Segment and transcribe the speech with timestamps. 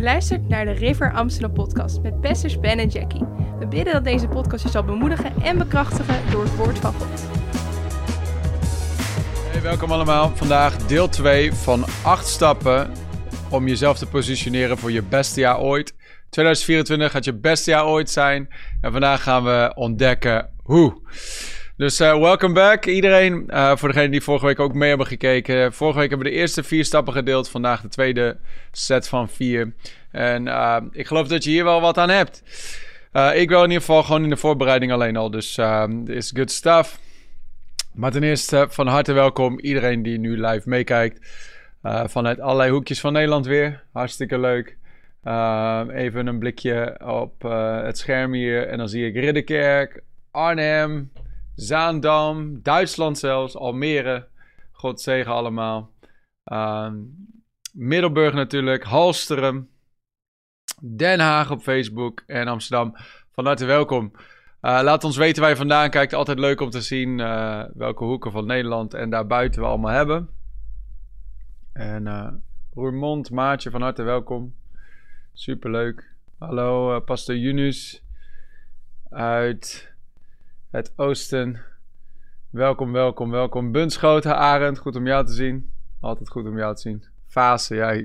[0.00, 3.24] Je luistert naar de River Amsterdam podcast met pastors Ben en Jackie.
[3.58, 7.08] We bidden dat deze podcast je zal bemoedigen en bekrachtigen door het woord van God.
[9.50, 10.36] Hey, welkom allemaal.
[10.36, 12.90] Vandaag deel 2 van 8 stappen
[13.50, 15.94] om jezelf te positioneren voor je beste jaar ooit.
[16.30, 18.48] 2024 gaat je beste jaar ooit zijn.
[18.80, 21.00] En vandaag gaan we ontdekken hoe.
[21.80, 23.44] Dus uh, welcome back iedereen.
[23.48, 25.72] Uh, voor degenen die vorige week ook mee hebben gekeken.
[25.72, 27.48] Vorige week hebben we de eerste vier stappen gedeeld.
[27.48, 28.36] Vandaag de tweede
[28.72, 29.74] set van vier.
[30.10, 32.42] En uh, ik geloof dat je hier wel wat aan hebt.
[33.34, 35.30] ik wil in ieder geval gewoon in de voorbereiding alleen al.
[35.30, 35.58] Dus
[36.04, 37.00] is good stuff.
[37.94, 41.28] Maar ten eerste van harte welkom iedereen die nu live meekijkt.
[42.04, 43.82] vanuit allerlei hoekjes van Nederland weer.
[43.92, 44.76] Hartstikke leuk.
[45.94, 47.42] even een blikje op
[47.82, 48.66] het scherm hier.
[48.66, 51.10] En dan zie ik Ridderkerk, Arnhem,
[51.60, 54.26] Zaandam, Duitsland zelfs, Almere.
[54.72, 55.90] God zegen allemaal.
[56.44, 56.92] Uh,
[57.72, 59.70] Middelburg natuurlijk, Halsterum,
[60.82, 62.96] Den Haag op Facebook en Amsterdam.
[63.32, 64.12] Van harte welkom.
[64.14, 66.12] Uh, laat ons weten waar je vandaan kijkt.
[66.12, 70.28] Altijd leuk om te zien uh, welke hoeken van Nederland en daarbuiten we allemaal hebben.
[71.72, 72.28] En uh,
[72.74, 74.54] Roermond, Maatje, van harte welkom.
[75.32, 76.14] Superleuk.
[76.38, 78.04] Hallo, Pastor Junus
[79.10, 79.89] uit
[80.70, 81.60] het oosten.
[82.50, 83.72] Welkom, welkom, welkom.
[83.72, 85.72] Bunschoten, Arend, goed om jou te zien.
[86.00, 87.04] Altijd goed om jou te zien.
[87.26, 88.02] Fase, ja.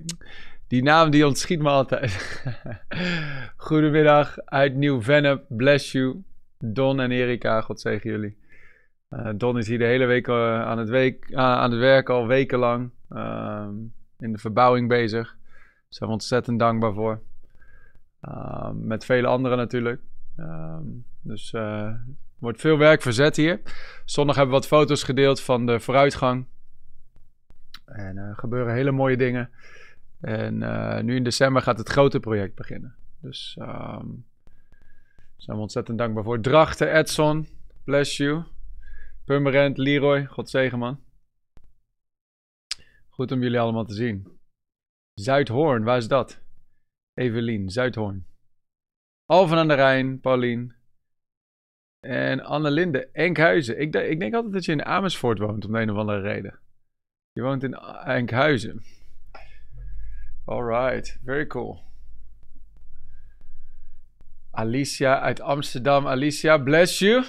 [0.67, 2.43] Die naam die ontschiet me altijd.
[3.57, 5.45] Goedemiddag uit Nieuw-Vennep.
[5.47, 6.23] Bless you.
[6.59, 8.37] Don en Erika, God zegen jullie.
[9.09, 12.09] Uh, Don is hier de hele week uh, aan, het week, uh, aan het werk,
[12.09, 12.89] al wekenlang.
[13.09, 13.73] Ehm,
[14.19, 15.27] in de verbouwing bezig.
[15.27, 17.21] Daar zijn we ontzettend dankbaar voor.
[18.21, 20.01] Ehm, met vele anderen natuurlijk.
[20.37, 21.53] Um, dus
[22.45, 23.61] wordt veel werk verzet hier.
[24.05, 26.47] Zondag hebben we wat foto's gedeeld van de vooruitgang.
[27.85, 29.49] En er uh, gebeuren hele mooie dingen.
[30.21, 32.95] En uh, nu in december gaat het grote project beginnen.
[33.21, 36.41] Dus um, daar zijn we ontzettend dankbaar voor.
[36.41, 37.47] Drachten, Edson,
[37.83, 38.43] bless you.
[39.23, 40.99] Purmerend, Leroy, God zegen man.
[43.09, 44.39] Goed om jullie allemaal te zien.
[45.13, 46.41] Zuidhoorn, waar is dat?
[47.13, 48.25] Evelien, Zuidhoorn.
[49.25, 50.73] Alphen aan de Rijn, Paulien.
[52.05, 53.79] En Annelinde, Enkhuizen.
[53.79, 56.59] Ik, ik, denk altijd dat je in Amersfoort woont, om de een of andere reden.
[57.31, 57.73] Je woont in
[58.03, 58.83] Enkhuizen.
[60.45, 61.83] Alright, very cool.
[64.51, 66.07] Alicia uit Amsterdam.
[66.07, 67.25] Alicia, bless you.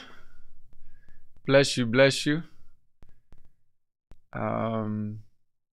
[1.43, 2.43] Bless you, bless you.
[4.31, 5.25] Um,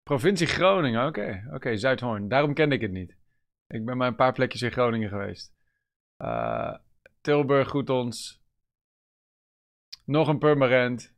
[0.03, 1.43] provincie Groningen, oké.
[1.45, 2.27] Oké, okay, Zuidhoorn.
[2.27, 3.15] Daarom kende ik het niet.
[3.67, 5.53] Ik ben maar een paar plekjes in Groningen geweest.
[6.17, 6.75] Uh,
[7.21, 8.42] Tilburg, goed ons.
[10.05, 11.11] Nog een permanent.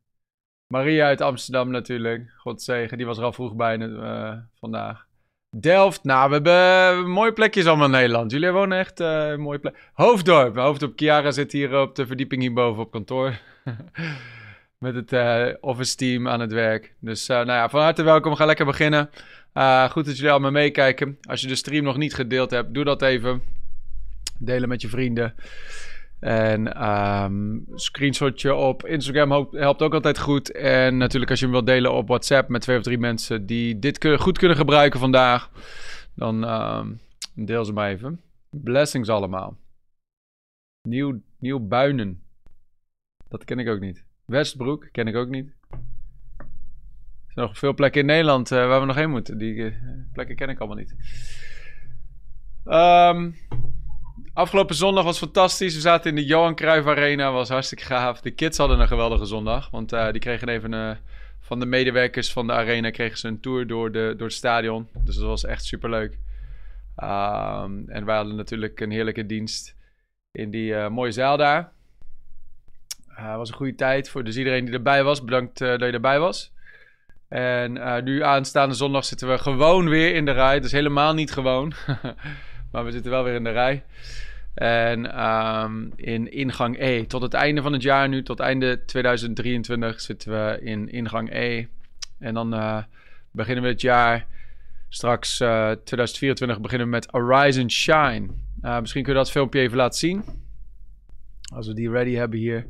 [0.68, 2.34] Maria uit Amsterdam natuurlijk.
[2.38, 5.06] God zegen, die was er al vroeg bij uh, vandaag.
[5.50, 8.32] Delft, nou, we hebben mooie plekjes allemaal in Nederland.
[8.32, 9.90] Jullie wonen echt uh, mooie plek.
[9.94, 13.40] Hoofddorp, Hoofddorp Chiara zit hier op de verdieping hierboven op kantoor.
[14.78, 16.94] Met het uh, office team aan het werk.
[17.00, 18.32] Dus nou ja, van harte welkom.
[18.32, 19.10] We gaan lekker beginnen.
[19.90, 21.18] goed dat jullie allemaal meekijken.
[21.22, 23.42] Als je de stream nog niet gedeeld hebt, doe dat even.
[24.40, 25.36] Delen met je vrienden.
[26.26, 30.52] En um, screenshotje op Instagram helpt ook altijd goed.
[30.52, 33.80] En natuurlijk als je hem wilt delen op WhatsApp met twee of drie mensen die
[33.80, 35.50] dit goed kunnen gebruiken vandaag.
[36.16, 37.00] Dan um,
[37.34, 38.22] deel ze maar even.
[38.50, 39.58] Blessings allemaal.
[40.88, 42.22] Nieuw, nieuw Buinen.
[43.30, 44.06] Dat ken ik ook niet.
[44.26, 45.56] Westbroek ken ik ook niet.
[45.70, 49.38] Er zijn nog veel plekken in Nederland uh, waar we nog heen moeten.
[49.38, 49.76] Die uh,
[50.14, 50.96] plekken ken ik allemaal niet.
[52.66, 53.36] Um,
[54.36, 55.74] Afgelopen zondag was fantastisch.
[55.74, 57.32] We zaten in de Johan Cruijff Arena.
[57.32, 58.22] Was hartstikke gaaf.
[58.22, 59.70] De kids hadden een geweldige zondag.
[59.70, 60.92] Want uh, die kregen even uh,
[61.40, 64.90] van de medewerkers van de arena kregen ze een tour door, de, door het stadion.
[65.04, 66.12] Dus dat was echt super leuk.
[67.04, 69.76] Um, en wij hadden natuurlijk een heerlijke dienst
[70.32, 71.72] in die uh, mooie zaal daar.
[73.08, 75.24] Het was een goede tijd voor dus iedereen die erbij was.
[75.24, 76.54] Bedankt dat je erbij was.
[77.28, 80.60] En nu aanstaande zondag zitten we gewoon weer in de rij.
[80.60, 81.74] Dus helemaal niet gewoon.
[82.72, 83.84] maar we zitten wel weer in de rij.
[84.56, 87.06] En um, in ingang E.
[87.06, 91.66] Tot het einde van het jaar nu, tot einde 2023, zitten we in ingang E.
[92.20, 92.84] En dan uh,
[93.32, 94.26] beginnen we het jaar.
[94.90, 98.28] Straks uh, 2024 beginnen we met Arise and Shine.
[98.62, 100.24] Uh, misschien kun je dat filmpje even laten zien.
[101.54, 102.68] Als we die ready hebben hier.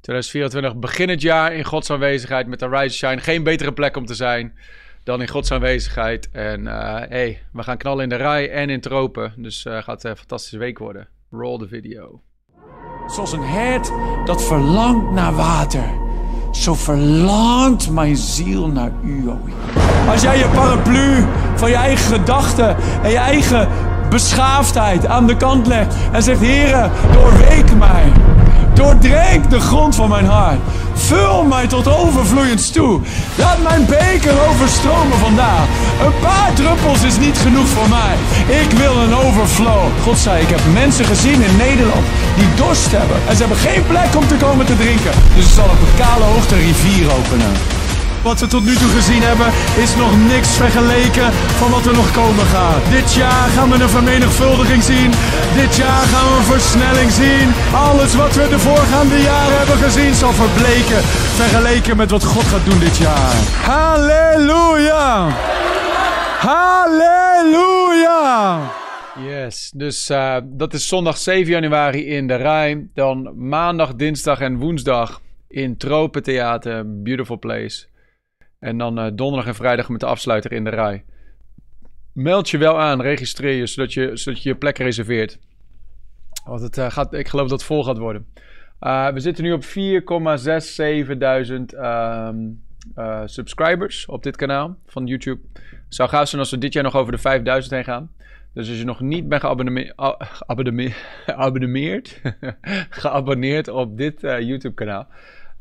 [0.00, 3.20] 2024 begin het jaar in Gods aanwezigheid met Arise and Shine.
[3.20, 4.54] Geen betere plek om te zijn
[5.04, 6.30] dan in Gods aanwezigheid.
[6.30, 9.32] En hey, we gaan knallen in de rij en in tropen.
[9.36, 11.08] Dus uh, gaat een fantastische week worden.
[11.34, 12.20] Roll the video.
[13.06, 13.92] Zoals een hert
[14.24, 15.84] dat verlangt naar water.
[16.50, 19.30] Zo verlangt mijn ziel naar u,
[20.08, 21.24] Als jij je paraplu
[21.54, 23.68] van je eigen gedachten en je eigen
[24.10, 28.12] beschaafdheid aan de kant legt en zegt: Heere, doorweek mij.
[28.74, 30.58] Doordrenk de grond van mijn hart.
[30.94, 33.00] Vul mij tot overvloeiend toe.
[33.36, 35.66] Laat mijn beker overstromen vandaag.
[36.04, 38.14] Een paar druppels is niet genoeg voor mij.
[38.62, 39.82] Ik wil een overflow.
[40.02, 43.16] God zei, ik heb mensen gezien in Nederland die dorst hebben.
[43.28, 45.12] En ze hebben geen plek om te komen te drinken.
[45.34, 47.81] Dus ik zal op een kale hoogte rivier openen.
[48.22, 49.50] Wat we tot nu toe gezien hebben
[49.84, 52.90] is nog niks vergeleken van wat er nog komen gaat.
[52.90, 55.10] Dit jaar gaan we een vermenigvuldiging zien.
[55.60, 57.48] Dit jaar gaan we een versnelling zien.
[57.74, 61.00] Alles wat we de voorgaande jaren hebben gezien zal verbleken.
[61.40, 63.34] Vergeleken met wat God gaat doen dit jaar.
[63.70, 65.28] Halleluja!
[66.48, 68.20] Halleluja!
[69.18, 72.86] Yes, dus uh, dat is zondag 7 januari in de Rij.
[72.94, 77.90] Dan maandag, dinsdag en woensdag in Tropentheater, Beautiful Place.
[78.62, 81.04] En dan uh, donderdag en vrijdag met de afsluiter in de rij.
[82.12, 85.38] Meld je wel aan, registreer je, zodat je zodat je, je plek reserveert.
[86.44, 88.26] Want het, uh, gaat, ik geloof dat het vol gaat worden.
[88.80, 89.70] Uh, we zitten nu op 4,67.000
[91.78, 92.62] um,
[93.24, 95.40] subscribers op dit kanaal van YouTube.
[95.54, 98.10] Het zou gaaf zijn als we dit jaar nog over de 5000 heen gaan.
[98.54, 99.42] Dus als je nog niet bent
[101.26, 102.20] geabonneerd,
[103.00, 105.08] geabonneerd op dit YouTube kanaal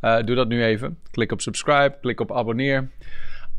[0.02, 0.98] uh, doe dat nu even.
[1.12, 2.90] Klik op subscribe, klik op abonneer.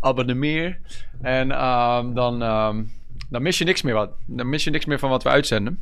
[0.00, 0.78] Abonneer.
[1.22, 2.92] En um, dan, um,
[3.30, 4.10] dan mis je niks meer wat.
[4.26, 5.80] Dan mis je niks meer van wat we uitzenden.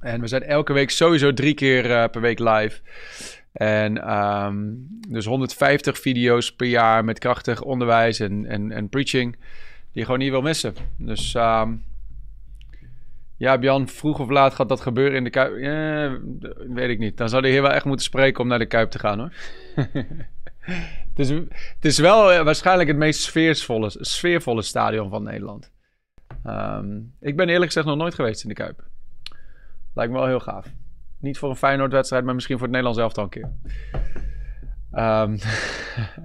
[0.00, 2.80] En we zijn elke week sowieso drie keer uh, per week live.
[3.52, 9.32] En um, dus 150 video's per jaar met krachtig onderwijs en, en, en preaching.
[9.32, 10.74] Die je gewoon niet wil missen.
[10.96, 11.82] Dus um,
[13.42, 15.52] ja, Bjan, vroeg of laat gaat dat gebeuren in de Kuip?
[16.68, 17.16] Weet ik niet.
[17.16, 19.32] Dan zou de heer wel echt moeten spreken om naar de Kuip te gaan, hoor.
[21.14, 25.70] het, is, het is wel eh, waarschijnlijk het meest sfeervolle, sfeervolle stadion van Nederland.
[26.46, 28.84] Um, ik ben eerlijk gezegd nog nooit geweest in de Kuip.
[29.94, 30.66] Lijkt me wel heel gaaf.
[31.18, 33.50] Niet voor een Feyenoord-wedstrijd, maar misschien voor het Nederlands elftal een keer.
[34.92, 35.38] Um,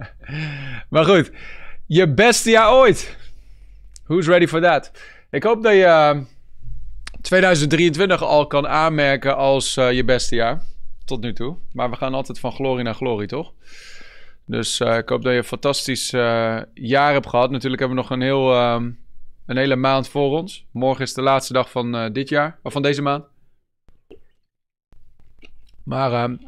[0.98, 1.32] maar goed,
[1.86, 3.16] je beste jaar ooit.
[4.04, 4.92] Who's ready for that?
[5.30, 6.12] Ik hoop dat je...
[6.14, 6.20] Uh,
[7.20, 10.62] 2023 al kan aanmerken als uh, je beste jaar.
[11.04, 11.56] Tot nu toe.
[11.72, 13.52] Maar we gaan altijd van glorie naar glorie, toch?
[14.44, 17.50] Dus uh, ik hoop dat je een fantastisch uh, jaar hebt gehad.
[17.50, 18.54] Natuurlijk hebben we nog een, heel,
[19.46, 20.66] een hele maand voor ons.
[20.70, 22.58] Morgen is de laatste dag van dit jaar.
[22.62, 23.24] Of van deze maand.
[25.82, 26.38] Maar er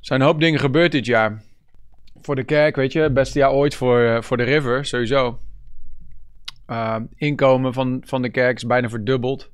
[0.00, 1.42] zijn een hoop dingen gebeurd dit jaar.
[2.20, 3.10] Voor de kerk, weet je.
[3.10, 5.40] Beste jaar ooit voor, voor de River, sowieso.
[7.14, 9.50] inkomen van, van de kerk is bijna verdubbeld.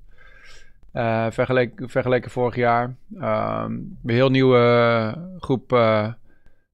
[0.95, 2.97] Uh, vergeleken, vergeleken vorig jaar.
[3.15, 3.23] Um,
[4.05, 6.13] een heel nieuwe groep uh,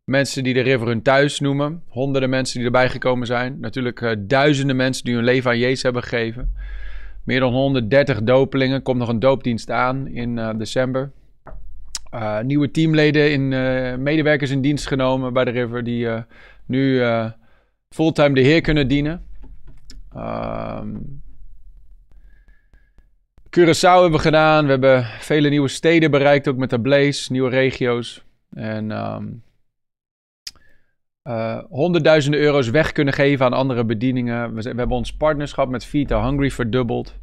[0.05, 1.83] mensen die de River hun thuis noemen.
[1.89, 3.61] Honderden mensen die erbij gekomen zijn.
[3.61, 6.55] Natuurlijk uh, duizenden mensen die hun leven aan Jezus hebben gegeven.
[7.25, 8.83] Meer dan 130 dopelingen.
[8.83, 11.13] Komt nog een doopdienst aan in december.
[12.43, 13.49] nieuwe teamleden, in,
[14.03, 15.85] medewerkers in dienst genomen bij de River.
[15.85, 16.09] Die
[16.67, 17.03] nu
[17.89, 19.25] fulltime de Heer kunnen dienen.
[20.17, 21.23] Um,
[23.57, 24.65] Curaçao hebben we gedaan.
[24.65, 28.25] We hebben vele nieuwe steden bereikt, ook met de Blaze, nieuwe regio's.
[28.55, 29.43] En um,
[31.25, 34.55] uh, honderdduizenden euro's weg kunnen geven aan andere bedieningen.
[34.55, 37.15] We, we hebben ons partnerschap met Vita Hungry verdubbeld.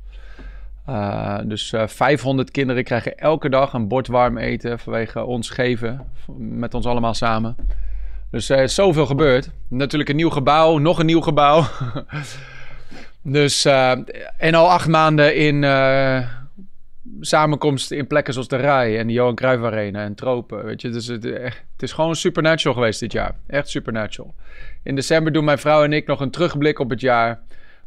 [0.90, 6.12] Uh, dus uh, 500 kinderen krijgen elke dag een bord warm eten vanwege ons geven.
[6.38, 7.56] Met ons allemaal samen.
[8.32, 9.52] Dus er is zoveel gebeurd.
[9.68, 11.64] Natuurlijk een nieuw gebouw, nog een nieuw gebouw.
[13.30, 13.92] Dus, uh,
[14.38, 16.28] en al acht maanden in uh,
[17.20, 20.66] samenkomsten in plekken zoals de Rij en de Johan Cruijff Arena en Tropen.
[20.66, 23.36] Weet je, dus het, het is gewoon supernatural geweest dit jaar.
[23.48, 24.36] Echt supernatural.
[24.84, 27.40] In december doen mijn vrouw en ik nog een terugblik op het jaar.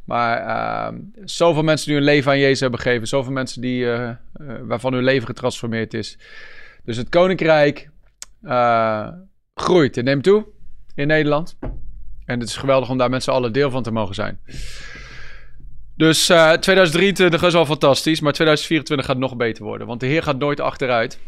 [0.05, 3.09] Maar uh, zoveel mensen die hun leven aan Jezus hebben gegeven.
[3.09, 3.87] Zoveel mensen die,
[4.63, 6.19] waarvan hun leven getransformeerd is.
[6.85, 7.91] Dus het koninkrijk
[9.55, 10.47] groeit en neemt toe
[10.95, 11.57] in Nederland.
[12.25, 14.41] En het is geweldig om daar met z'n allen deel van te mogen zijn.
[16.01, 19.87] Dus uh, 2023 is al fantastisch, maar 2024 gaat nog beter worden.
[19.87, 21.19] Want de Heer gaat nooit achteruit.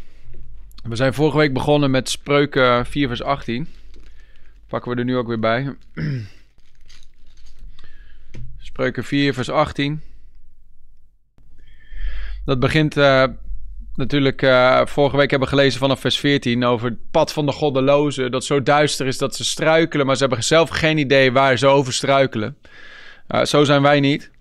[0.83, 3.67] We zijn vorige week begonnen met Spreuken 4 vers 18.
[4.67, 5.75] Pakken we er nu ook weer bij.
[8.69, 10.01] Spreuken 4 vers 18.
[12.45, 13.25] Dat begint uh,
[13.95, 14.41] natuurlijk...
[14.41, 18.31] Uh, vorige week hebben we gelezen vanaf vers 14 over het pad van de goddelozen.
[18.31, 21.67] Dat zo duister is dat ze struikelen, maar ze hebben zelf geen idee waar ze
[21.67, 22.57] over struikelen.
[23.43, 24.31] Zo zijn wij niet.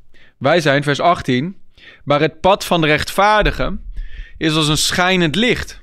[0.42, 1.56] Wij zijn, vers 18,
[2.04, 3.78] maar het pad van de rechtvaardige
[4.38, 5.82] is als een schijnend licht.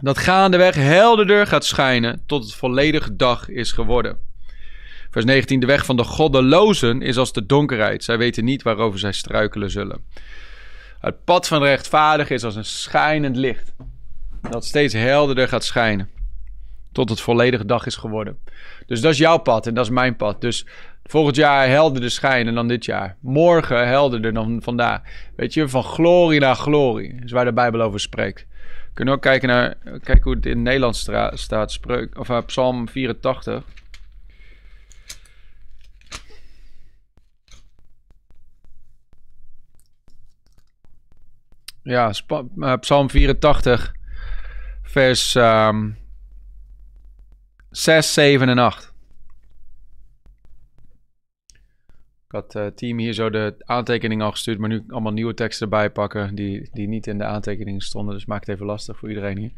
[0.00, 4.18] Dat gaandeweg helderder gaat schijnen tot het volledig dag is geworden.
[5.10, 8.04] Vers 19, de weg van de goddelozen is als de donkerheid.
[8.04, 10.04] Zij weten niet waarover zij struikelen zullen.
[11.00, 13.72] Het pad van de rechtvaardige is als een schijnend licht.
[14.50, 16.10] Dat steeds helderder gaat schijnen.
[16.92, 18.38] Tot het volledige dag is geworden.
[18.86, 20.40] Dus dat is jouw pad en dat is mijn pad.
[20.40, 20.66] Dus
[21.10, 23.16] volgend jaar helderder schijnen dan dit jaar.
[23.20, 25.00] Morgen helderder dan vandaag.
[25.36, 27.14] Weet je, van glorie naar glorie.
[27.24, 28.46] is waar de Bijbel over spreekt.
[28.60, 30.96] We kunnen ook kijken naar kijken hoe het in Nederland
[31.32, 31.72] staat.
[31.72, 33.62] Spreuk, of uh, Psalm 84.
[41.82, 42.12] Ja,
[42.56, 43.94] uh, Psalm 84,
[44.82, 45.98] vers um,
[47.70, 48.89] 6, 7 en 8.
[52.30, 55.34] Ik had het uh, team hier zo de aantekeningen al gestuurd, maar nu allemaal nieuwe
[55.34, 58.14] teksten erbij pakken die, die niet in de aantekeningen stonden.
[58.14, 59.50] Dus maakt het even lastig voor iedereen hier.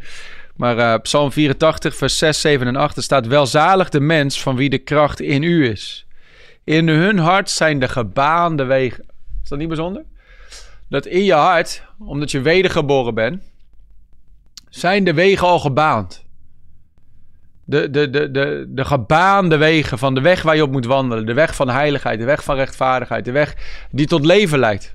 [0.57, 4.57] Maar uh, Psalm 84, vers 6, 7 en 8 er staat: Welzalig de mens van
[4.57, 6.07] wie de kracht in u is.
[6.65, 9.05] In hun hart zijn de gebaande wegen.
[9.43, 10.05] Is dat niet bijzonder?
[10.89, 13.43] Dat in je hart, omdat je wedergeboren bent,
[14.69, 16.22] zijn de wegen al gebaand.
[17.73, 21.27] De, de, de, de, de gebaande wegen van de weg waar je op moet wandelen.
[21.27, 23.25] De weg van heiligheid, de weg van rechtvaardigheid.
[23.25, 23.55] De weg
[23.91, 24.95] die tot leven leidt.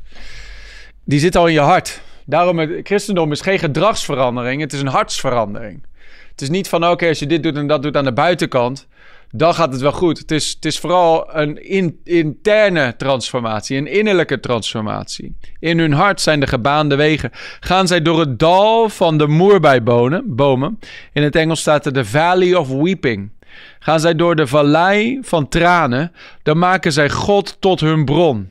[1.04, 2.02] Die zit al in je hart.
[2.26, 4.62] Daarom, het christendom is geen gedragsverandering.
[4.62, 5.86] Het is een hartsverandering.
[6.32, 8.88] Het is niet van, oké, als je dit doet en dat doet aan de buitenkant
[9.32, 10.18] dan gaat het wel goed.
[10.18, 15.36] Het is, het is vooral een in, interne transformatie, een innerlijke transformatie.
[15.60, 17.32] In hun hart zijn de gebaande wegen.
[17.60, 20.80] Gaan zij door het dal van de moerbeibomen.
[21.14, 23.32] In het Engels staat er de Valley of Weeping.
[23.80, 26.12] Gaan zij door de vallei van tranen,
[26.44, 28.50] dan maken zij God tot hun bron.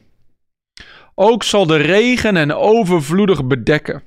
[1.15, 4.03] Ook zal de regen hen overvloedig bedekken.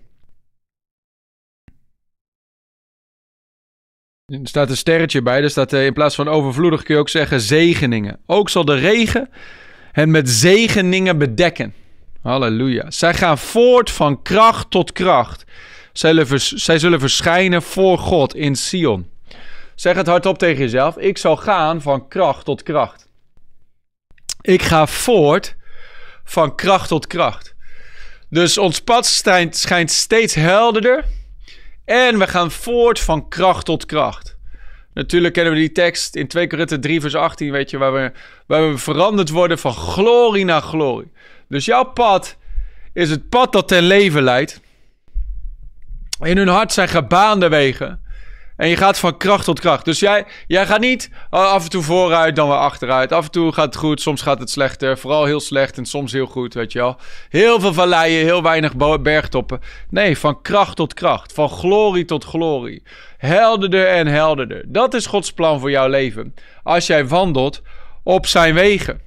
[4.29, 5.43] Er staat een sterretje bij.
[5.43, 8.19] Er staat eh, in plaats van overvloedig kun je ook zeggen zegeningen.
[8.25, 9.29] Ook zal de regen
[9.91, 11.73] hen met zegeningen bedekken.
[12.21, 12.91] Halleluja.
[12.91, 15.45] Zij gaan voort van kracht tot kracht.
[15.93, 19.09] Zij, zij zullen verschijnen voor God in Sion.
[19.75, 20.97] Zeg het hardop tegen jezelf.
[20.97, 23.07] Ik zal gaan van kracht tot kracht.
[24.41, 25.55] Ik ga voort
[26.23, 27.55] van kracht tot kracht.
[28.29, 29.05] Dus ons pad
[29.49, 31.05] schijnt steeds helderder
[31.89, 34.37] en we gaan voort van kracht tot kracht.
[34.93, 38.11] Natuurlijk kennen we die tekst in 2 Korinther 3 vers 18, weet je, waar we,
[38.45, 41.11] waar we veranderd worden van glorie naar glorie.
[41.47, 42.37] Dus jouw pad
[42.93, 44.61] is het pad dat ten leven leidt.
[46.19, 48.01] In hun hart zijn gebaande wegen.
[48.59, 49.85] En je gaat van kracht tot kracht.
[49.85, 53.11] Dus jij, jij gaat niet uh, af en toe vooruit, dan weer achteruit.
[53.11, 54.97] Af en toe gaat het goed, soms gaat het slechter.
[54.97, 56.97] Vooral heel slecht en soms heel goed, weet je wel.
[57.29, 59.59] Heel veel valleien, heel weinig bergtoppen.
[59.89, 61.33] Nee, van kracht tot kracht.
[61.33, 62.83] Van glorie tot glorie.
[63.17, 64.63] Helderder en helderder.
[64.67, 66.35] Dat is Gods plan voor jouw leven.
[66.63, 67.61] Als jij wandelt
[68.03, 69.01] op zijn wegen.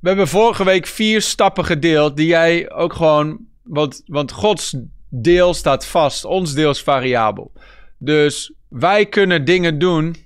[0.00, 3.38] We hebben vorige week vier stappen gedeeld die jij ook gewoon.
[3.62, 4.74] Want, want Gods
[5.22, 7.52] deel staat vast, ons deel is variabel.
[7.98, 10.16] Dus wij kunnen dingen doen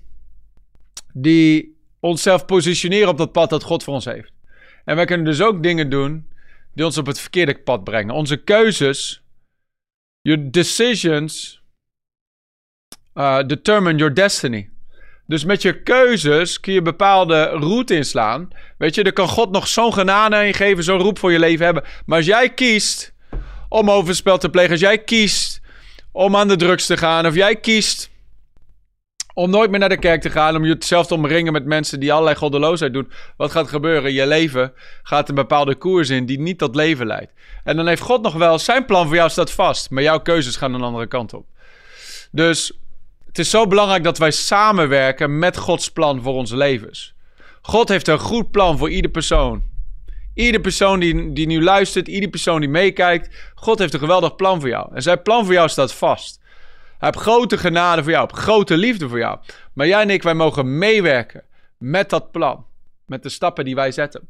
[1.13, 4.33] die onszelf positioneren op dat pad dat God voor ons heeft.
[4.85, 6.29] En wij kunnen dus ook dingen doen
[6.75, 8.15] die ons op het verkeerde pad brengen.
[8.15, 9.23] Onze keuzes,
[10.21, 11.63] your decisions,
[13.15, 14.71] uh, determine your destiny.
[15.27, 18.49] Dus met je keuzes kun je bepaalde route inslaan.
[18.79, 21.65] Weet je, er kan God nog zo'n genade je geven, zo'n roep voor je leven
[21.65, 21.85] hebben.
[22.07, 23.15] Maar als jij kiest
[23.69, 24.71] om overspel te plegen.
[24.71, 25.61] Als jij kiest
[26.13, 27.27] om aan de drugs te gaan.
[27.27, 28.11] Of jij kiest
[29.35, 30.57] om nooit meer naar de kerk te gaan.
[30.57, 33.13] Om jezelf te omringen met mensen die allerlei goddeloosheid doen.
[33.37, 34.13] Wat gaat gebeuren?
[34.13, 34.73] Je leven
[35.03, 37.33] gaat een bepaalde koers in die niet tot leven leidt.
[37.65, 39.91] En dan heeft God nog wel zijn plan voor jou staat vast.
[39.91, 41.47] Maar jouw keuzes gaan een andere kant op.
[42.31, 42.73] Dus
[43.27, 47.15] het is zo belangrijk dat wij samenwerken met Gods plan voor onze levens.
[47.63, 49.63] God heeft een goed plan voor ieder persoon.
[50.39, 53.53] Iedere persoon die, die nu luistert, iedere persoon die meekijkt.
[53.55, 54.95] God heeft een geweldig plan voor jou.
[54.95, 56.41] En zijn plan voor jou staat vast.
[56.99, 59.39] Hij heeft grote genade voor jou, grote liefde voor jou.
[59.73, 61.43] Maar jij en ik, wij mogen meewerken
[61.79, 62.67] met dat plan.
[63.07, 64.29] Met de stappen die wij zetten.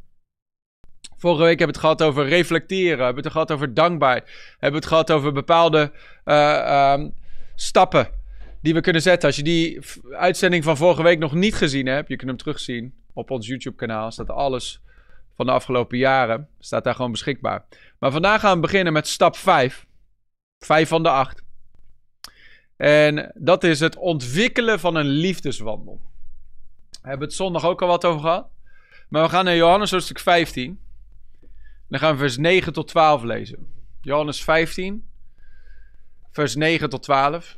[1.17, 3.05] Vorige week hebben we het gehad over reflecteren.
[3.05, 4.25] Hebben we het gehad over dankbaarheid.
[4.50, 5.93] Hebben we het gehad over bepaalde
[6.25, 7.15] uh, um,
[7.55, 8.09] stappen
[8.62, 9.29] die we kunnen zetten.
[9.29, 12.95] Als je die uitzending van vorige week nog niet gezien hebt, je kunt hem terugzien
[13.12, 14.11] op ons YouTube kanaal.
[14.11, 14.81] Staat alles
[15.38, 16.49] van de afgelopen jaren.
[16.59, 17.64] Staat daar gewoon beschikbaar.
[17.99, 19.87] Maar vandaag gaan we beginnen met stap 5.
[20.59, 21.42] 5 van de 8.
[22.76, 26.00] En dat is het ontwikkelen van een liefdeswandel.
[26.90, 28.49] We hebben het zondag ook al wat over gehad.
[29.09, 30.80] Maar we gaan naar Johannes hoofdstuk 15.
[31.88, 33.73] Dan gaan we vers 9 tot 12 lezen.
[34.00, 35.09] Johannes 15,
[36.30, 37.57] vers 9 tot 12.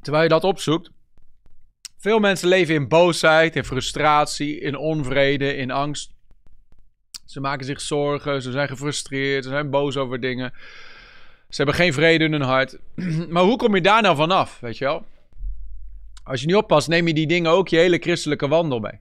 [0.00, 0.90] Terwijl je dat opzoekt.
[2.04, 6.10] Veel mensen leven in boosheid, in frustratie, in onvrede, in angst.
[7.26, 10.52] Ze maken zich zorgen, ze zijn gefrustreerd, ze zijn boos over dingen.
[11.48, 12.78] Ze hebben geen vrede in hun hart.
[13.32, 15.06] maar hoe kom je daar nou vanaf, weet je wel?
[16.24, 19.00] Als je niet oppast, neem je die dingen ook je hele christelijke wandel mee.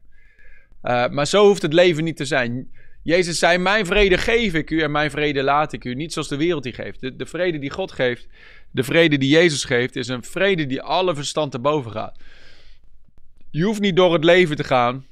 [0.84, 2.72] Uh, maar zo hoeft het leven niet te zijn.
[3.02, 5.96] Jezus zei: Mijn vrede geef ik u en mijn vrede laat ik u.
[5.96, 7.00] Niet zoals de wereld die geeft.
[7.00, 8.28] De, de vrede die God geeft,
[8.72, 12.18] de vrede die Jezus geeft, is een vrede die alle verstand te boven gaat.
[13.54, 15.06] Je hoeft niet door het leven te gaan.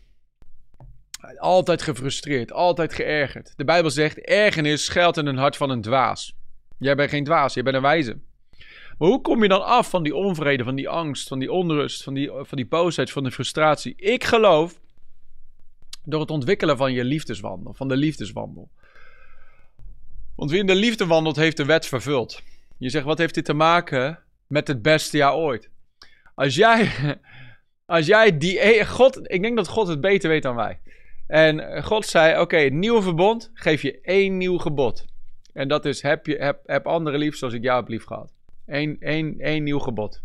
[1.38, 3.54] Altijd gefrustreerd, altijd geërgerd.
[3.56, 6.36] De Bijbel zegt: ergernis schuilt in een hart van een dwaas.
[6.78, 8.20] Jij bent geen dwaas, je bent een wijze.
[8.98, 12.04] Maar hoe kom je dan af van die onvrede, van die angst, van die onrust,
[12.04, 13.96] van die, van die boosheid, van de frustratie?
[13.96, 14.80] Ik geloof
[16.06, 18.70] door het ontwikkelen van je liefdeswandel, van de liefdeswandel.
[20.36, 22.42] Want wie in de liefde wandelt, heeft de wet vervuld.
[22.78, 25.70] Je zegt, wat heeft dit te maken met het beste jaar ooit?
[26.36, 26.92] Als jij,
[27.92, 28.66] als jij die...
[28.66, 30.80] E- God, ik denk dat God het beter weet dan wij.
[31.28, 35.06] En God zei, oké, okay, nieuwe verbond, geef je één nieuw gebod.
[35.54, 38.34] En dat is, heb, je, heb, heb anderen lief zoals ik jou heb lief gehad.
[38.66, 40.22] Eén, één, één nieuw gebod.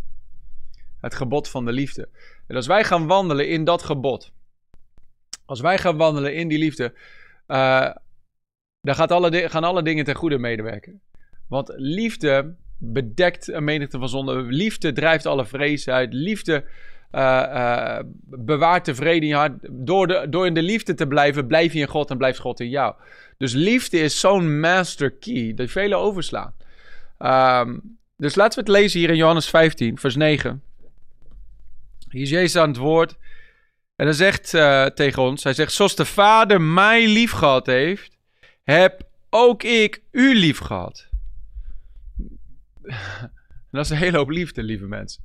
[1.01, 2.09] Het gebod van de liefde.
[2.47, 4.33] En als wij gaan wandelen in dat gebod,
[5.45, 6.95] als wij gaan wandelen in die liefde,
[7.49, 7.91] uh,
[8.81, 11.01] dan gaat alle gaan alle dingen ten goede medewerken.
[11.49, 14.43] Want liefde bedekt een menigte van zonde.
[14.43, 16.13] Liefde drijft alle vrees uit.
[16.13, 16.65] Liefde
[17.13, 19.53] uh, uh, bewaart de vrede in je hart.
[19.71, 22.61] Door, de, door in de liefde te blijven, blijf je in God en blijft God
[22.61, 22.95] in jou.
[23.39, 26.55] Dus liefde is zo'n master key dat velen overslaan.
[27.19, 30.63] Um, dus laten we het lezen hier in Johannes 15, vers 9.
[32.09, 33.17] Hier is Jezus aan het woord.
[33.97, 38.17] En hij zegt uh, tegen ons, hij zegt, zoals de Vader mij lief gehad heeft,
[38.65, 41.07] heb ook ik u lief gehad.
[43.71, 45.25] dat is een hele hoop liefde, lieve mensen.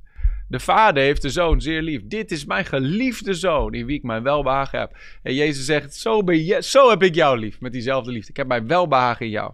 [0.52, 2.00] De vader heeft de zoon zeer lief.
[2.04, 4.96] Dit is mijn geliefde zoon, in wie ik mijn welbehagen heb.
[5.22, 8.30] En Jezus zegt, zo, ben je, zo heb ik jou lief, met diezelfde liefde.
[8.30, 9.52] Ik heb mijn welbehagen in jou.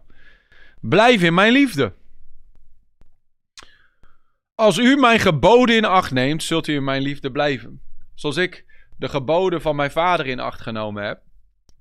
[0.80, 1.92] Blijf in mijn liefde.
[4.54, 7.80] Als u mijn geboden in acht neemt, zult u in mijn liefde blijven.
[8.14, 8.64] Zoals ik
[8.96, 11.20] de geboden van mijn vader in acht genomen heb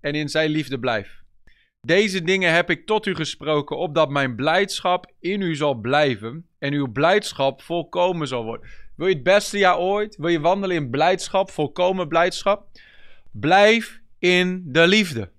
[0.01, 1.21] en in zijn liefde blijf.
[1.81, 6.73] Deze dingen heb ik tot u gesproken, opdat mijn blijdschap in u zal blijven en
[6.73, 8.69] uw blijdschap volkomen zal worden.
[8.97, 10.15] Wil je het beste jaar ooit?
[10.15, 12.67] Wil je wandelen in blijdschap, volkomen blijdschap?
[13.31, 15.29] Blijf in de liefde.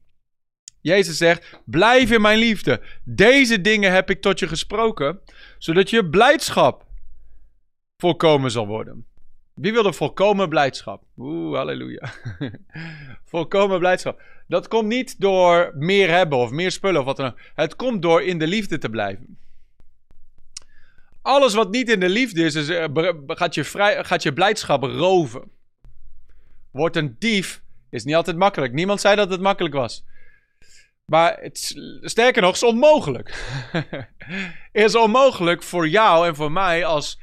[0.80, 2.80] Jezus zegt: Blijf in mijn liefde.
[3.04, 5.20] Deze dingen heb ik tot je gesproken,
[5.58, 6.86] zodat je blijdschap
[7.96, 9.06] volkomen zal worden.
[9.54, 11.02] Wie wil er volkomen blijdschap?
[11.16, 12.12] Oeh, halleluja.
[13.24, 14.22] volkomen blijdschap.
[14.46, 17.38] Dat komt niet door meer hebben of meer spullen of wat dan ook.
[17.54, 19.38] Het komt door in de liefde te blijven.
[21.22, 22.85] Alles wat niet in de liefde is, eh,
[23.26, 25.50] gaat, je vrij, gaat je blijdschap roven.
[26.70, 28.72] Wordt een dief, is niet altijd makkelijk.
[28.72, 30.04] Niemand zei dat het makkelijk was.
[31.04, 31.59] Maar het,
[32.00, 33.57] sterker nog, is onmogelijk.
[34.72, 37.20] is onmogelijk voor jou en voor mij als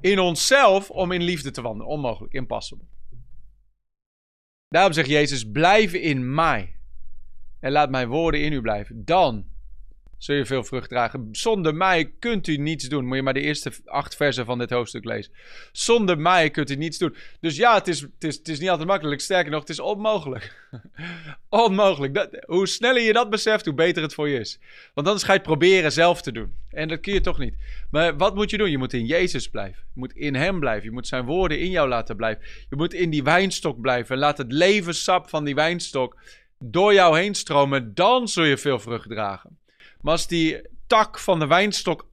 [0.00, 1.92] in onszelf om in liefde te wandelen.
[1.92, 2.86] Onmogelijk, impossible.
[4.68, 6.74] Daarom zegt Jezus: blijf in mij.
[7.60, 9.04] En laat mijn woorden in u blijven.
[9.04, 9.46] Dan
[10.20, 11.28] zul je veel vrucht dragen.
[11.32, 13.06] Zonder mij kunt u niets doen.
[13.06, 15.32] Moet je maar de eerste acht versen van dit hoofdstuk lezen.
[15.72, 17.16] Zonder mij kunt u niets doen.
[17.40, 19.20] Dus ja, het is, het is, niet altijd makkelijk.
[19.20, 20.68] Sterker nog, het is onmogelijk.
[21.48, 22.42] onmogelijk.
[22.46, 24.58] Hoe sneller je dat beseft, hoe beter het voor je is.
[24.94, 26.54] Want anders ga je het proberen zelf te doen.
[26.70, 27.54] En dat kun je toch niet.
[27.90, 28.70] Maar wat moet je doen?
[28.70, 29.82] Je moet in Jezus blijven.
[29.94, 30.84] Je moet in Hem blijven.
[30.84, 32.44] Je moet Zijn woorden in jou laten blijven.
[32.68, 34.14] Je moet in die wijnstok blijven.
[34.14, 36.16] En laat het levenssap van die wijnstok
[36.58, 37.94] door jou heen stromen.
[37.94, 39.58] Dan zul je veel vrucht dragen.
[40.00, 42.08] Maar als die tak van de wijnstok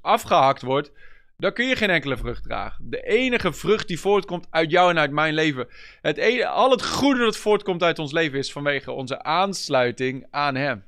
[0.00, 0.92] afgehakt wordt,
[1.40, 2.90] dan kun je geen enkele vrucht dragen.
[2.90, 5.68] De enige vrucht die voortkomt uit jou en uit mijn leven.
[6.00, 10.54] Het ene, al het goede dat voortkomt uit ons leven is vanwege onze aansluiting aan
[10.54, 10.84] Hem.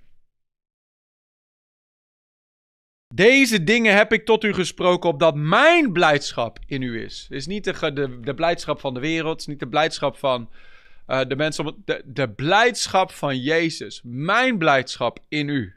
[3.15, 7.27] Deze dingen heb ik tot u gesproken, opdat mijn blijdschap in u is.
[7.29, 10.17] Het is niet de, de, de blijdschap van de wereld, het is niet de blijdschap
[10.17, 10.51] van
[11.07, 11.83] uh, de mensen.
[11.85, 14.01] De, de blijdschap van Jezus.
[14.05, 15.75] Mijn blijdschap in u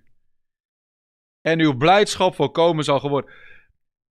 [1.46, 3.32] en uw blijdschap volkomen zal geworden.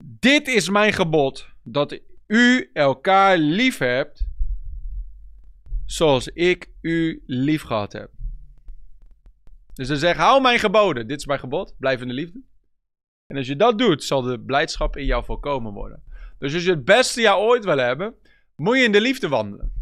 [0.05, 4.27] Dit is mijn gebod, dat u elkaar lief hebt,
[5.87, 8.11] zoals ik u lief gehad heb.
[9.73, 11.07] Dus ze zeggen, hou mijn geboden.
[11.07, 12.41] Dit is mijn gebod, blijf in de liefde.
[13.27, 16.03] En als je dat doet, zal de blijdschap in jou volkomen worden.
[16.39, 18.15] Dus als je het beste jaar ooit wil hebben,
[18.57, 19.73] moet je in de liefde wandelen.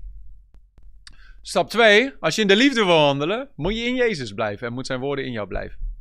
[1.43, 2.13] Stap 2.
[2.21, 5.01] Als je in de liefde wil wandelen, moet je in Jezus blijven en moet zijn
[5.01, 5.92] woorden in jou blijven.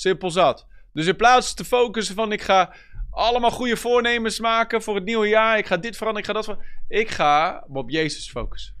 [0.00, 0.66] Simpel zat.
[0.92, 2.74] Dus in plaats te focussen van ik ga
[3.10, 5.58] allemaal goede voornemens maken voor het nieuwe jaar.
[5.58, 6.74] Ik ga dit veranderen, ik ga dat veranderen.
[6.88, 8.74] Ik ga me op Jezus focussen.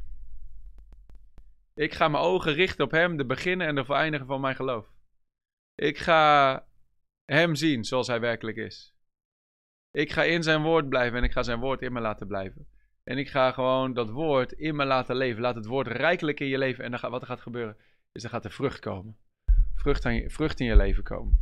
[1.74, 4.86] Ik ga mijn ogen richten op Hem, de beginnen en de vereindigen van mijn geloof.
[5.74, 6.64] Ik ga
[7.24, 8.94] Hem zien zoals Hij werkelijk is.
[9.90, 12.68] Ik ga in Zijn woord blijven en ik ga Zijn woord in me laten blijven.
[13.04, 15.42] En ik ga gewoon dat woord in me laten leven.
[15.42, 16.84] Laat het woord rijkelijk in je leven.
[16.84, 17.76] En dan wat er gaat gebeuren,
[18.12, 19.16] is er gaat er vrucht komen.
[19.80, 20.12] Vrucht, aan
[20.56, 21.38] in je leven komen.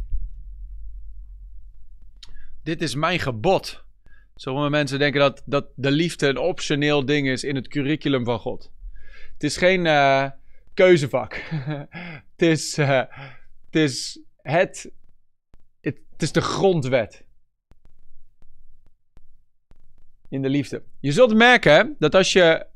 [2.62, 3.84] Dit is mijn gebod.
[4.34, 8.38] Sommige mensen denken dat, dat de liefde een optioneel ding is in het curriculum van
[8.38, 8.72] God.
[9.32, 10.30] Het is geen uh,
[10.74, 11.34] keuzevak.
[12.34, 13.02] het, is, uh,
[13.64, 14.90] het is het,
[15.80, 17.24] het, het is de grondwet
[20.28, 20.82] in de liefde.
[21.00, 22.66] Je zult merken dat als je.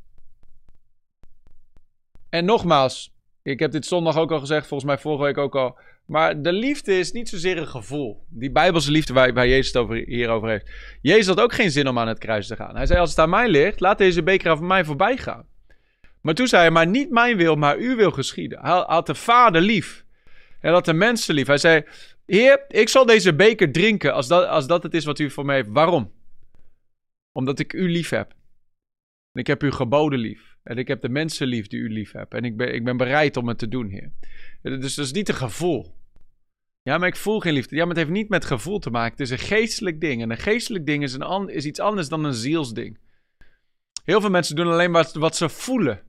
[2.29, 3.12] En nogmaals,
[3.43, 5.79] ik heb dit zondag ook al gezegd, volgens mij vorige week ook al.
[6.07, 8.25] Maar de liefde is niet zozeer een gevoel.
[8.29, 10.71] Die bijbelse liefde waar, waar Jezus het over, hierover heeft.
[11.01, 12.77] Jezus had ook geen zin om aan het kruis te gaan.
[12.77, 15.47] Hij zei, als het aan mij ligt, laat deze beker aan mij voorbij gaan.
[16.21, 18.61] Maar toen zei hij, maar niet mijn wil, maar uw wil geschieden.
[18.61, 20.05] Hij had de vader lief.
[20.61, 21.47] Hij had de mensen lief.
[21.47, 21.85] Hij zei,
[22.27, 25.45] heer, ik zal deze beker drinken als dat, als dat het is wat u voor
[25.45, 25.69] mij heeft.
[25.69, 26.13] Waarom?
[27.33, 28.31] Omdat ik u lief heb.
[29.33, 30.52] En ik heb u geboden lief.
[30.63, 32.39] En ik heb de mensen lief die u lief hebben.
[32.39, 34.13] En ik ben, ik ben bereid om het te doen, Heer.
[34.63, 35.95] Dus dat is niet een gevoel.
[36.83, 37.77] Ja, maar ik voel geen liefde.
[37.77, 39.11] Ja, maar het heeft niet met gevoel te maken.
[39.11, 40.23] Het is een geestelijk ding.
[40.23, 42.99] En een geestelijk ding is, een is iets anders dan een zielsding.
[44.05, 46.03] Heel veel mensen doen alleen wat, wat ze voelen.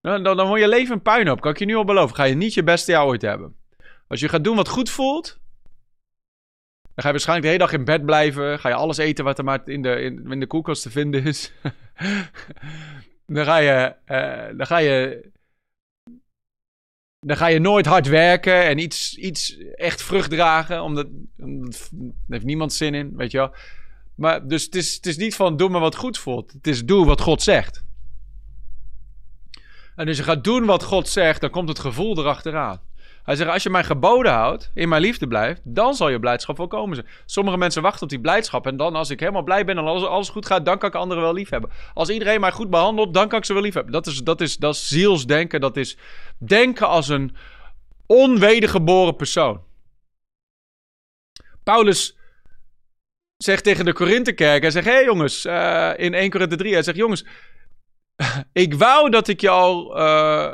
[0.00, 1.40] Dan, dan, dan wordt je leven een puinhoop.
[1.40, 2.16] Kan ik je nu al beloven.
[2.16, 3.56] Ga je niet je beste jaar ooit hebben.
[4.08, 5.40] Als je gaat doen wat goed voelt,
[6.82, 8.58] dan ga je waarschijnlijk de hele dag in bed blijven.
[8.58, 11.24] Ga je alles eten wat er maar in de, in, in de koelkast te vinden
[11.24, 11.52] is.
[13.26, 15.24] dan ga je, uh, dan ga je,
[17.20, 20.82] dan ga je nooit hard werken en iets, iets echt vrucht dragen.
[20.82, 21.06] Omdat,
[21.38, 23.54] omdat daar heeft niemand zin in, weet je wel.
[24.14, 26.52] Maar dus het is, het is niet van doe maar wat goed voelt.
[26.52, 27.84] Het is doe wat God zegt.
[29.96, 32.80] En als je gaat doen wat God zegt, dan komt het gevoel erachteraan.
[33.24, 36.56] Hij zegt, als je mijn geboden houdt, in mijn liefde blijft, dan zal je blijdschap
[36.56, 37.08] volkomen zijn.
[37.26, 38.66] Sommige mensen wachten op die blijdschap.
[38.66, 41.22] En dan, als ik helemaal blij ben en alles, goed gaat, dan kan ik anderen
[41.22, 41.70] wel lief hebben.
[41.94, 43.92] Als iedereen mij goed behandelt, dan kan ik ze wel lief hebben.
[43.92, 45.60] Dat is, dat is, dat is zielsdenken.
[45.60, 45.96] Dat is
[46.38, 47.36] denken als een
[48.06, 49.62] onwedergeboren persoon.
[51.62, 52.16] Paulus
[53.36, 56.82] zegt tegen de Korinthekerk, hij zegt, hé hey jongens, uh, in 1 Korinthe 3, hij
[56.82, 57.24] zegt, jongens,
[58.52, 60.50] ik wou dat ik al uh,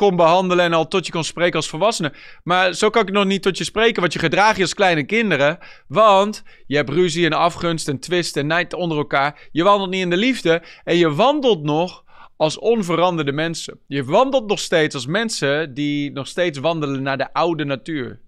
[0.00, 2.12] kon behandelen en al tot je kon spreken als volwassene.
[2.42, 5.04] Maar zo kan ik nog niet tot je spreken, wat je gedraagt je als kleine
[5.04, 5.58] kinderen.
[5.86, 9.48] Want je hebt ruzie en afgunst en twist en nijd onder elkaar.
[9.52, 12.04] Je wandelt niet in de liefde en je wandelt nog
[12.36, 13.78] als onveranderde mensen.
[13.86, 18.20] Je wandelt nog steeds als mensen die nog steeds wandelen naar de oude natuur.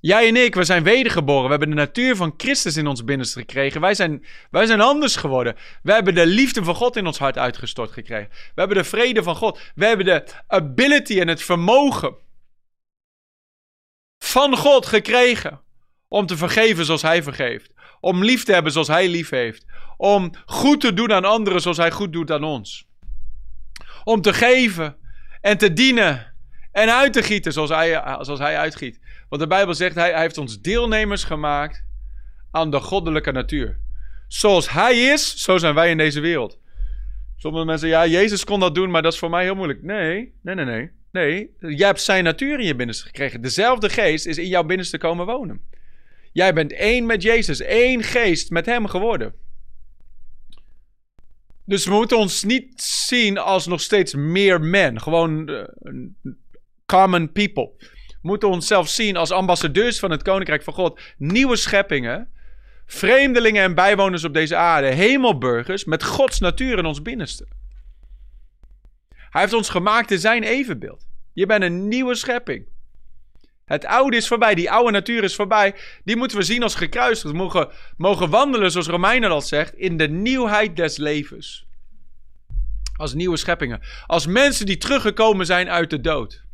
[0.00, 1.44] Jij en ik, we zijn wedergeboren.
[1.44, 3.80] We hebben de natuur van Christus in ons binnenste gekregen.
[3.80, 5.56] Wij zijn, wij zijn anders geworden.
[5.82, 8.28] We hebben de liefde van God in ons hart uitgestort gekregen.
[8.30, 9.60] We hebben de vrede van God.
[9.74, 12.14] We hebben de ability en het vermogen
[14.18, 15.60] van God gekregen.
[16.08, 17.72] Om te vergeven zoals Hij vergeeft.
[18.00, 19.64] Om lief te hebben zoals Hij lief heeft.
[19.96, 22.86] Om goed te doen aan anderen zoals Hij goed doet aan ons.
[24.04, 24.96] Om te geven
[25.40, 26.34] en te dienen
[26.72, 29.00] en uit te gieten zoals Hij, zoals hij uitgiet.
[29.30, 31.84] Want de Bijbel zegt, hij, hij heeft ons deelnemers gemaakt
[32.50, 33.78] aan de goddelijke natuur.
[34.28, 36.58] Zoals hij is, zo zijn wij in deze wereld.
[37.36, 39.82] Sommige mensen, ja, Jezus kon dat doen, maar dat is voor mij heel moeilijk.
[39.82, 40.90] Nee, nee, nee, nee.
[41.12, 43.40] Nee, jij hebt zijn natuur in je binnenste gekregen.
[43.40, 45.60] Dezelfde geest is in jouw binnenste komen wonen.
[46.32, 49.34] Jij bent één met Jezus, één geest met hem geworden.
[51.64, 55.00] Dus we moeten ons niet zien als nog steeds meer men.
[55.00, 55.64] Gewoon uh,
[56.86, 57.72] common people
[58.22, 61.00] moeten onszelf zien als ambassadeurs van het Koninkrijk van God.
[61.16, 62.28] Nieuwe scheppingen,
[62.86, 67.46] vreemdelingen en bijwoners op deze aarde, hemelburgers met Gods natuur in ons binnenste.
[69.30, 71.06] Hij heeft ons gemaakt in zijn evenbeeld.
[71.32, 72.66] Je bent een nieuwe schepping.
[73.64, 75.74] Het oude is voorbij, die oude natuur is voorbij.
[76.04, 77.34] Die moeten we zien als gekruisigd.
[77.34, 81.66] Mogen, mogen wandelen, zoals Romeinen al zegt, in de nieuwheid des levens.
[82.96, 83.80] Als nieuwe scheppingen.
[84.06, 86.44] Als mensen die teruggekomen zijn uit de dood.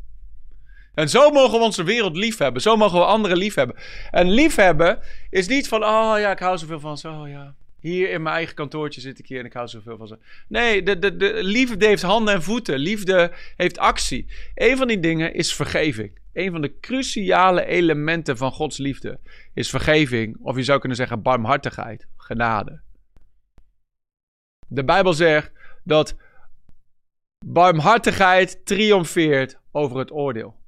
[0.96, 2.62] En zo mogen we onze wereld lief hebben.
[2.62, 3.76] Zo mogen we anderen lief hebben.
[4.10, 4.98] En liefhebben
[5.30, 7.08] is niet van, oh ja, ik hou zoveel van ze.
[7.08, 10.06] Oh ja, hier in mijn eigen kantoortje zit ik hier en ik hou zoveel van
[10.06, 10.18] ze.
[10.48, 12.78] Nee, de, de, de liefde heeft handen en voeten.
[12.78, 14.26] Liefde heeft actie.
[14.54, 16.18] Een van die dingen is vergeving.
[16.32, 19.18] Een van de cruciale elementen van Gods liefde
[19.54, 20.36] is vergeving.
[20.42, 22.80] Of je zou kunnen zeggen barmhartigheid, genade.
[24.68, 25.52] De Bijbel zegt
[25.84, 26.16] dat
[27.46, 30.64] barmhartigheid triomfeert over het oordeel.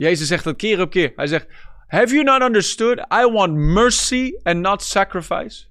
[0.00, 1.12] Jezus zegt dat keer op keer.
[1.16, 1.46] Hij zegt,
[1.86, 2.98] Have you not understood?
[2.98, 5.64] I want mercy and not sacrifice.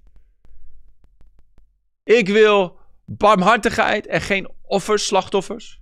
[2.04, 5.82] Ik wil barmhartigheid en geen offers, slachtoffers.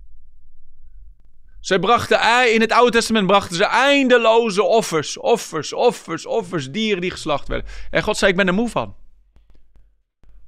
[1.60, 7.10] Zij brachten in het Oude Testament brachten ze eindeloze offers, offers, offers, offers, dieren die
[7.10, 7.70] geslacht werden.
[7.90, 8.96] En God zei: Ik ben er moe van.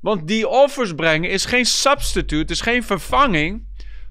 [0.01, 3.69] Want die offers brengen is geen substitute, is geen vervanging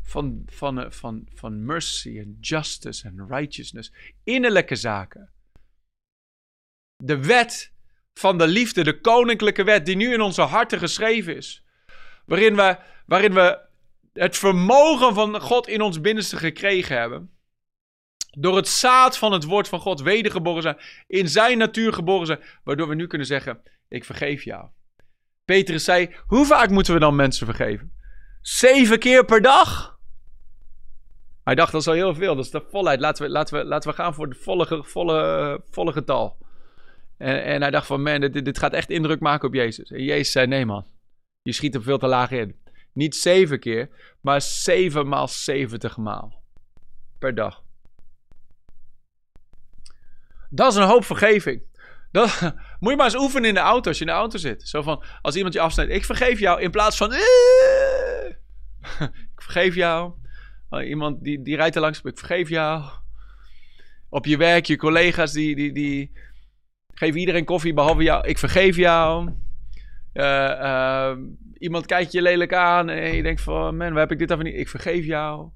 [0.09, 3.91] van, van, eh, van, van mercy en justice en righteousness.
[4.23, 5.29] Innerlijke zaken.
[7.03, 7.73] De wet
[8.13, 11.63] van de liefde, de koninklijke wet die nu in onze harten geschreven is.
[12.25, 13.59] Waarin we, waarin we
[14.13, 17.33] het vermogen van God in ons binnenste gekregen hebben.
[18.37, 20.77] Door het zaad van het woord van God wedergeboren zijn.
[21.07, 22.39] In zijn natuur geboren zijn.
[22.63, 24.69] Waardoor we nu kunnen zeggen: Ik vergeef jou.
[25.45, 27.93] Petrus zei: Hoe vaak moeten we dan mensen vergeven?
[28.41, 29.98] Zeven keer per dag?
[31.49, 32.35] Hij dacht dat is al heel veel.
[32.35, 32.99] Dat is de volheid.
[32.99, 36.37] Laten we, laten we, laten we gaan voor het volle, volle, volle getal.
[37.17, 39.91] En, en hij dacht van, man, dit, dit gaat echt indruk maken op Jezus.
[39.91, 40.87] En Jezus zei, nee man,
[41.41, 42.55] je schiet er veel te laag in.
[42.93, 43.89] Niet zeven keer,
[44.21, 46.43] maar zeven maal zeventig maal.
[47.19, 47.63] Per dag.
[50.49, 51.61] Dat is een hoop vergeving.
[52.11, 52.39] Dat,
[52.79, 54.67] moet je maar eens oefenen in de auto als je in de auto zit.
[54.67, 57.13] Zo van, als iemand je afsnijdt, ik vergeef jou in plaats van...
[59.35, 60.13] ik vergeef jou.
[60.69, 62.83] Oh, iemand die, die rijdt er langs, ik vergeef jou.
[64.09, 66.11] Op je werk, je collega's die, die, die
[66.93, 68.27] geven iedereen koffie behalve jou.
[68.27, 69.29] Ik vergeef jou.
[70.13, 71.11] Uh, uh,
[71.57, 74.43] iemand kijkt je lelijk aan en je denkt van, man, waar heb ik dit even
[74.43, 74.55] niet?
[74.55, 75.49] Ik vergeef jou.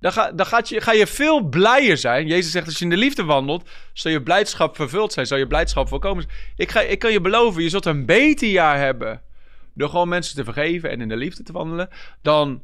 [0.00, 2.26] Dan, ga, dan gaat je, ga je veel blijer zijn.
[2.26, 5.26] Jezus zegt, als je in de liefde wandelt, zal je blijdschap vervuld zijn.
[5.26, 6.36] Zal je blijdschap voorkomen zijn.
[6.56, 9.22] Ik, ga, ik kan je beloven, je zult een beter jaar hebben.
[9.74, 11.88] Door gewoon mensen te vergeven en in de liefde te wandelen.
[12.22, 12.62] Dan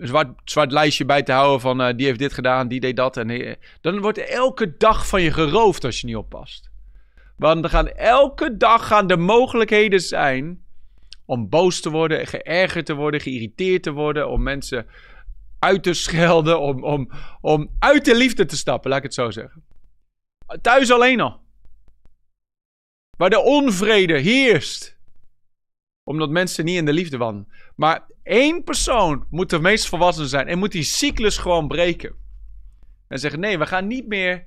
[0.00, 3.16] zwart, zwart lijstje bij te houden van uh, die heeft dit gedaan, die deed dat.
[3.16, 6.70] En, dan wordt elke dag van je geroofd als je niet oppast.
[7.36, 10.64] Want er gaan elke dag gaan de mogelijkheden zijn
[11.24, 14.86] om boos te worden, geërgerd te worden, geïrriteerd te worden, om mensen
[15.58, 19.30] uit te schelden, om, om, om uit de liefde te stappen, laat ik het zo
[19.30, 19.64] zeggen.
[20.60, 21.40] Thuis alleen al.
[23.16, 24.98] Waar de onvrede heerst.
[26.02, 27.48] Omdat mensen niet in de liefde wandelen.
[27.76, 32.14] Maar één persoon moet de meest volwassen zijn en moet die cyclus gewoon breken.
[33.08, 34.44] En zeggen: nee, we gaan niet meer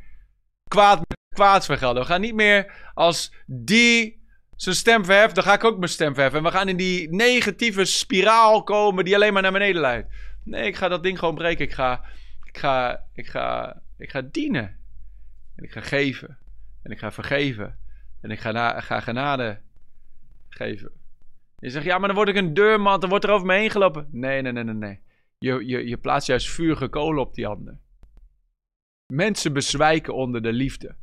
[0.68, 2.02] kwaad met kwaad vergelden.
[2.02, 6.14] We gaan niet meer als die zijn stem verheft, dan ga ik ook mijn stem
[6.14, 6.40] verheffen.
[6.40, 10.14] En we gaan in die negatieve spiraal komen die alleen maar naar beneden leidt.
[10.44, 11.66] Nee, ik ga dat ding gewoon breken.
[11.66, 12.04] Ik ga,
[12.44, 14.76] ik ga, ik ga, ik ga dienen.
[15.56, 16.38] En ik ga geven.
[16.84, 17.78] En ik ga vergeven.
[18.22, 19.60] En ik ga, ga genade
[20.50, 20.92] geven.
[21.60, 23.70] Je zegt, ja, maar dan word ik een deurmat, dan wordt er over me heen
[23.70, 24.08] gelopen.
[24.12, 25.00] Nee, nee, nee, nee, nee.
[25.38, 27.82] Je, je, je plaatst juist vurige kolen op die handen.
[29.14, 30.96] Mensen bezwijken onder de liefde.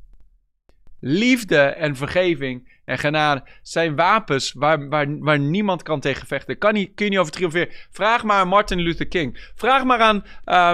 [1.01, 6.59] Liefde en vergeving en genade zijn wapens waar, waar, waar niemand kan tegen vechten.
[6.59, 7.75] Kan niet, kun je niet over triomferen.
[7.90, 9.53] Vraag maar aan Martin Luther King.
[9.55, 10.25] Vraag maar aan.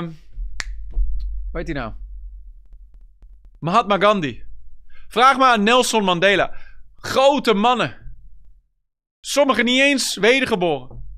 [0.03, 0.19] Um,
[1.53, 1.93] heet hij nou?
[3.59, 4.43] Mahatma Gandhi.
[5.09, 6.55] Vraag maar aan Nelson Mandela.
[6.97, 8.10] Grote mannen.
[9.21, 11.09] Sommigen niet eens wedergeboren.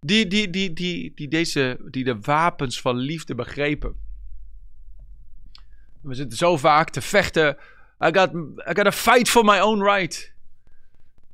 [0.00, 3.96] Die, die, die, die, die, deze, die de wapens van liefde begrepen.
[6.00, 7.56] We zitten zo vaak te vechten.
[8.04, 8.34] I got,
[8.68, 10.34] I got a fight for my own right.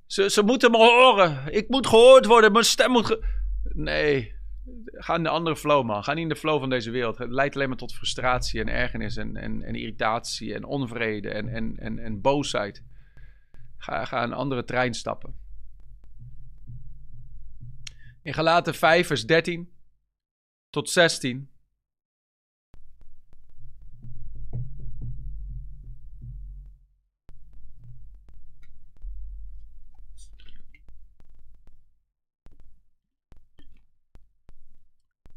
[0.07, 1.55] Ze, ze moeten me horen.
[1.55, 2.53] Ik moet gehoord worden.
[2.53, 3.19] Mijn stem moet.
[3.63, 4.37] nee.
[4.93, 6.05] Ga in de andere flow, man.
[6.05, 7.19] Ga niet in de flow van deze wereld.
[7.19, 11.49] Het leidt alleen maar tot frustratie en ergernis en, en, en irritatie en onvrede en,
[11.49, 12.83] en, en, en boosheid.
[13.77, 15.35] Ga, ga een andere trein stappen.
[18.29, 19.73] In Galaten 5, vers 13
[20.71, 21.51] tot 16.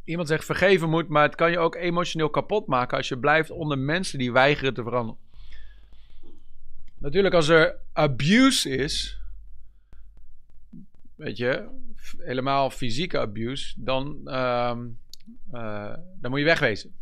[0.04, 3.50] Iemand zegt vergeven moet, maar het kan je ook emotioneel kapot maken als je blijft
[3.50, 5.22] onder mensen die weigeren te veranderen.
[6.98, 9.22] Natuurlijk, als er abuse is,
[11.16, 11.80] weet je,
[12.18, 14.78] helemaal fysieke abuse, dan, uh,
[15.54, 17.00] uh, dan moet je wegwezen.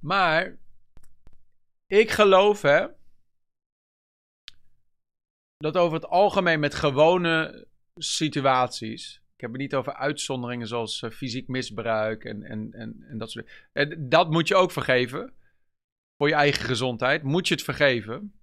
[0.00, 0.56] Maar
[1.86, 2.86] ik geloof hè,
[5.56, 9.22] dat over het algemeen met gewone situaties.
[9.34, 13.30] Ik heb het niet over uitzonderingen zoals uh, fysiek misbruik en, en, en, en dat
[13.30, 14.08] soort dingen.
[14.08, 15.32] Dat moet je ook vergeven.
[16.16, 18.37] Voor je eigen gezondheid moet je het vergeven.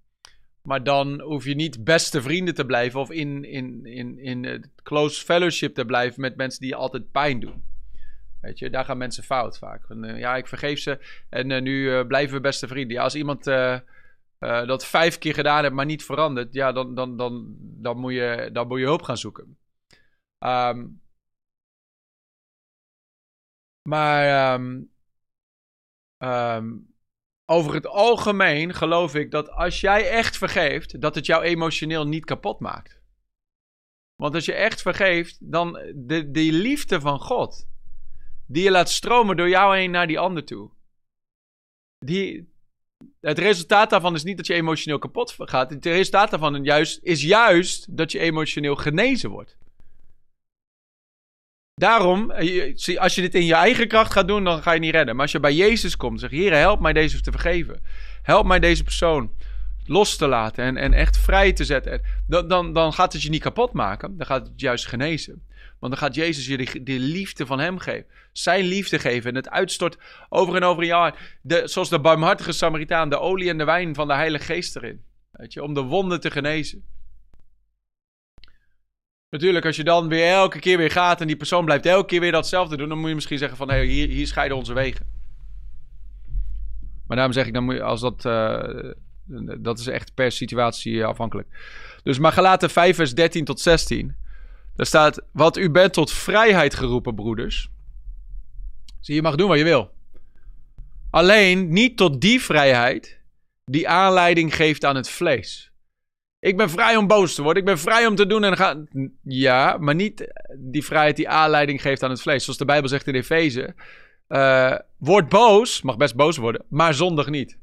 [0.66, 5.24] Maar dan hoef je niet beste vrienden te blijven of in, in, in, in close
[5.24, 7.64] fellowship te blijven met mensen die je altijd pijn doen.
[8.40, 9.90] Weet je, daar gaan mensen fout vaak.
[9.90, 12.96] Eh, ja, ik vergeef ze en eh, nu eh, blijven we beste vrienden.
[12.96, 13.44] Ja, als iemand
[14.66, 18.50] dat vijf keer gedaan heeft, maar niet verandert, ja, dan, dan, dan, dan, moet, je,
[18.52, 19.58] dan moet je hulp gaan zoeken.
[20.38, 20.86] Ehm,
[23.82, 24.82] maar ehm,
[26.18, 26.74] ehm,
[27.46, 32.24] over het algemeen geloof ik dat als jij echt vergeeft, dat het jou emotioneel niet
[32.24, 33.00] kapot maakt.
[34.16, 37.68] Want als je echt vergeeft, dan de, die liefde van God,
[38.46, 40.70] die je laat stromen door jou heen naar die ander toe.
[41.98, 42.48] Die,
[43.20, 45.70] het resultaat daarvan is niet dat je emotioneel kapot gaat.
[45.70, 49.56] Het resultaat daarvan juist, is juist dat je emotioneel genezen wordt.
[51.86, 54.80] Daarom, eh, je- als je dit in je eigen kracht gaat doen, dan ga je
[54.80, 55.14] niet redden.
[55.14, 57.82] Maar als je bij Jezus komt, zeg Heer, help mij deze te vergeven.
[58.22, 59.30] Help mij deze persoon
[59.86, 61.92] los te laten en, en echt vrij te zetten.
[61.92, 65.42] En Dan, dan, dan gaat het je niet kapot maken, dan gaat het juist genezen.
[65.78, 68.06] Want dan gaat Jezus je die liefde van hem geven.
[68.32, 69.30] Zijn liefde geven.
[69.30, 69.96] En het uitstort
[70.28, 71.14] over en over in jou.
[71.42, 75.02] De, zoals de barmhartige Samaritaan, de olie en de wijn van de Heilige Geest erin.
[75.30, 76.84] Weet je, om de wonden te genezen.
[79.36, 82.20] Natuurlijk, als je dan weer elke keer weer gaat en die persoon blijft elke keer
[82.20, 85.06] weer datzelfde doen, dan moet je misschien zeggen van, hé, hier, hier scheiden onze wegen.
[87.06, 88.90] Maar daarom zeg ik, dan moet je, als dat, eh,
[89.58, 91.48] dat is echt per situatie afhankelijk.
[92.02, 94.16] Dus maar Galaten 5 vers 13 tot 16.
[94.76, 97.68] Daar staat, wat u bent tot vrijheid geroepen, broeders.
[99.00, 99.90] Zie, je mag doen wat je wil.
[101.10, 103.20] Alleen niet tot die vrijheid
[103.64, 105.70] die aanleiding geeft aan het vlees.
[106.46, 107.62] Ik ben vrij om boos te worden.
[107.62, 108.88] Ik ben vrij om te doen en gaan.
[109.22, 112.42] Ja, maar niet die vrijheid die aanleiding geeft aan het vlees.
[112.44, 113.74] Zoals de Bijbel zegt in Efeze.
[114.26, 117.58] eh, word boos, mag best boos worden, maar zondig niet.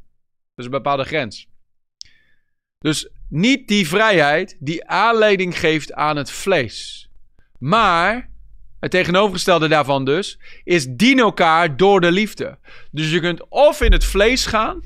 [0.55, 1.47] Is een bepaalde grens.
[2.79, 7.09] Dus niet die vrijheid die aanleiding geeft aan het vlees.
[7.59, 8.29] Maar
[8.79, 12.57] het tegenovergestelde daarvan dus is dien elkaar door de liefde.
[12.91, 14.81] Dus je kunt of in het vlees gaan,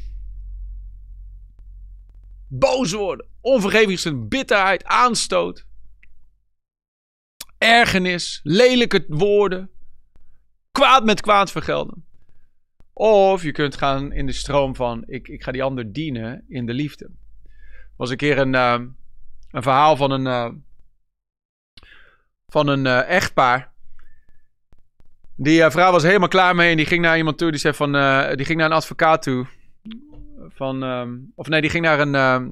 [2.48, 5.66] boos worden, onvergevingsgezind, bitterheid, aanstoot,
[7.58, 9.70] ergernis, lelijke woorden,
[10.72, 12.06] kwaad met kwaad vergelden.
[12.94, 16.66] Of je kunt gaan in de stroom van ik, ik ga die ander dienen in
[16.66, 17.06] de liefde.
[17.06, 18.80] Er was een keer een, eh,
[19.52, 20.50] een verhaal van een, eh,
[22.48, 23.72] van een eh, echtpaar.
[25.36, 27.52] Die vrouw was helemaal klaar mee en die ging naar iemand toe.
[27.52, 27.92] Die, zei van,
[28.36, 29.48] die ging naar een advocaat toe.
[30.58, 32.50] Van, ehm, of nee, die ging naar een, ehm,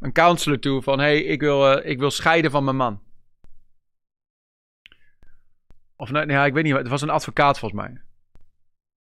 [0.00, 0.82] een counselor toe.
[0.82, 3.02] Van hey, ik, wil, eh, ik wil scheiden van mijn man.
[5.96, 6.74] Of nee, nee, ik weet niet.
[6.74, 8.00] Het was een advocaat volgens mij.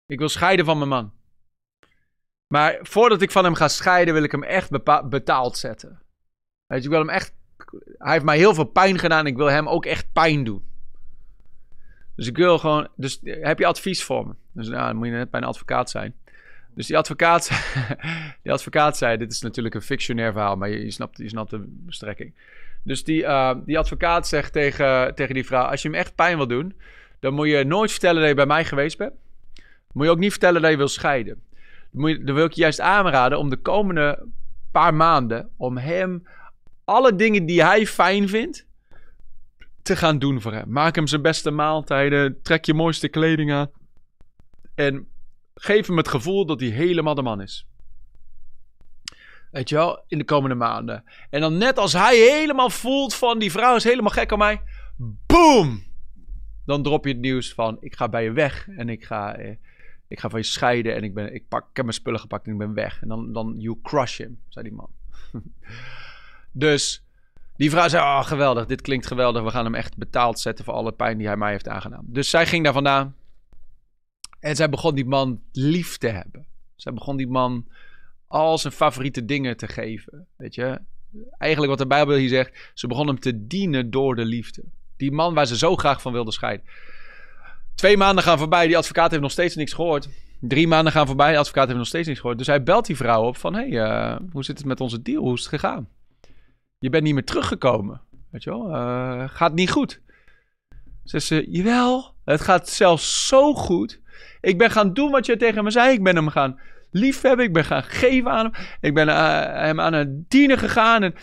[0.07, 1.13] Ik wil scheiden van mijn man.
[2.47, 4.71] Maar voordat ik van hem ga scheiden, wil ik hem echt
[5.09, 6.03] betaald zetten.
[6.67, 7.35] Weet je, ik wil hem echt.
[7.99, 9.27] Hij heeft mij heel veel pijn gedaan.
[9.27, 10.65] Ik wil hem ook echt pijn doen.
[12.17, 12.89] Dus ik wil gewoon.
[12.97, 14.35] Dus heb je advies voor me?
[14.53, 16.15] Dus nou, dan moet je net bij een advocaat zijn.
[16.75, 17.51] Dus die advocaat,
[18.43, 21.65] die advocaat zei: Dit is natuurlijk een fictionair verhaal, maar je, snapt, je snapt de
[21.67, 22.35] bestrekking.
[22.83, 26.37] Dus die, uh, die advocaat zegt tegen, tegen die vrouw: Als je hem echt pijn
[26.37, 26.75] wil doen,
[27.21, 29.13] dan moet je nooit vertellen dat je bij mij geweest bent.
[29.93, 31.43] Moet je ook niet vertellen dat je wil scheiden.
[31.91, 34.27] Moet je, dan wil ik je juist aanraden om de komende
[34.71, 35.51] paar maanden.
[35.57, 36.27] om hem
[36.85, 38.69] alle dingen die hij fijn vindt.
[39.83, 40.71] te gaan doen voor hem.
[40.73, 42.43] Maak hem zijn beste maaltijden.
[42.43, 43.71] Trek je mooiste kleding aan.
[44.75, 45.09] En
[45.61, 47.67] geef hem het gevoel dat hij helemaal de man is.
[49.51, 51.05] Weet je wel, in de komende maanden.
[51.31, 54.63] En dan net als hij helemaal voelt van die vrouw is helemaal gek op mij.
[55.27, 55.83] Boom!
[56.67, 59.57] Dan drop je het nieuws van ik ga bij je weg en ik ga, eh,
[60.09, 62.47] ik ga van je scheiden en ik, ben, ik, pak, ik heb mijn spullen gepakt
[62.47, 63.03] en ik ben weg.
[63.03, 64.91] En dan, dan you crush him, zei die man.
[66.53, 67.05] dus
[67.57, 69.43] die vrouw zei, oh geweldig, dit klinkt geweldig.
[69.43, 72.05] We gaan hem echt betaald zetten voor alle pijn die hij mij heeft aangedaan.
[72.07, 73.15] Dus zij ging daar vandaan.
[74.41, 76.47] En zij begon die man lief te hebben.
[76.77, 77.67] Zij begon die man
[78.27, 80.27] al zijn favoriete dingen te geven.
[80.37, 80.81] Weet je?
[81.39, 82.71] Eigenlijk wat de Bijbel hier zegt.
[82.75, 84.63] Ze begon hem te dienen door de liefde.
[84.97, 86.67] Die man waar ze zo graag van wilde scheiden.
[87.75, 88.67] Twee maanden gaan voorbij.
[88.67, 90.09] Die advocaat heeft nog steeds niks gehoord.
[90.41, 91.33] Drie maanden gaan voorbij.
[91.33, 92.39] De advocaat heeft nog steeds niks gehoord.
[92.39, 93.55] Dus hij belt die vrouw op van...
[93.55, 95.23] Hé, hey, uh, hoe zit het met onze deal?
[95.23, 95.89] Hoe is het gegaan?
[96.79, 98.01] Je bent niet meer teruggekomen.
[98.31, 98.71] Weet je wel?
[98.71, 100.01] Uh, gaat niet goed.
[101.05, 101.47] Zegt ze...
[101.49, 104.01] Jawel, het gaat zelfs zo goed...
[104.41, 105.93] Ik ben gaan doen wat je tegen me zei.
[105.93, 106.61] Ik ben hem gaan
[106.91, 107.45] liefhebben.
[107.45, 108.65] Ik ben gaan geven aan hem.
[108.81, 111.03] Ik ben uh, hem aan het dienen gegaan.
[111.03, 111.15] En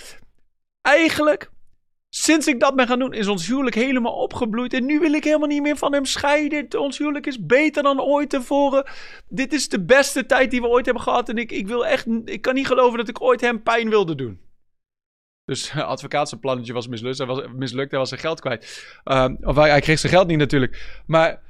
[0.82, 1.52] eigenlijk,
[2.10, 4.74] sinds ik dat ben gaan doen, is ons huwelijk helemaal opgebloeid.
[4.74, 6.80] En nu wil ik helemaal niet meer van hem scheiden.
[6.80, 8.90] Ons huwelijk is beter dan ooit tevoren.
[9.28, 11.30] Dit is de beste tijd die we ooit hebben gehad.
[11.30, 14.16] En ik, ik wil echt, ik kan niet geloven dat ik ooit hem pijn wilde
[14.16, 14.46] doen.
[15.46, 17.18] Dus advocaat zijn plannetje was mislukt.
[17.18, 17.92] Hij was mislukt.
[17.92, 19.00] Hij was zijn geld kwijt.
[19.06, 21.02] Uh, of hij, hij kreeg zijn geld niet natuurlijk.
[21.06, 21.42] Maar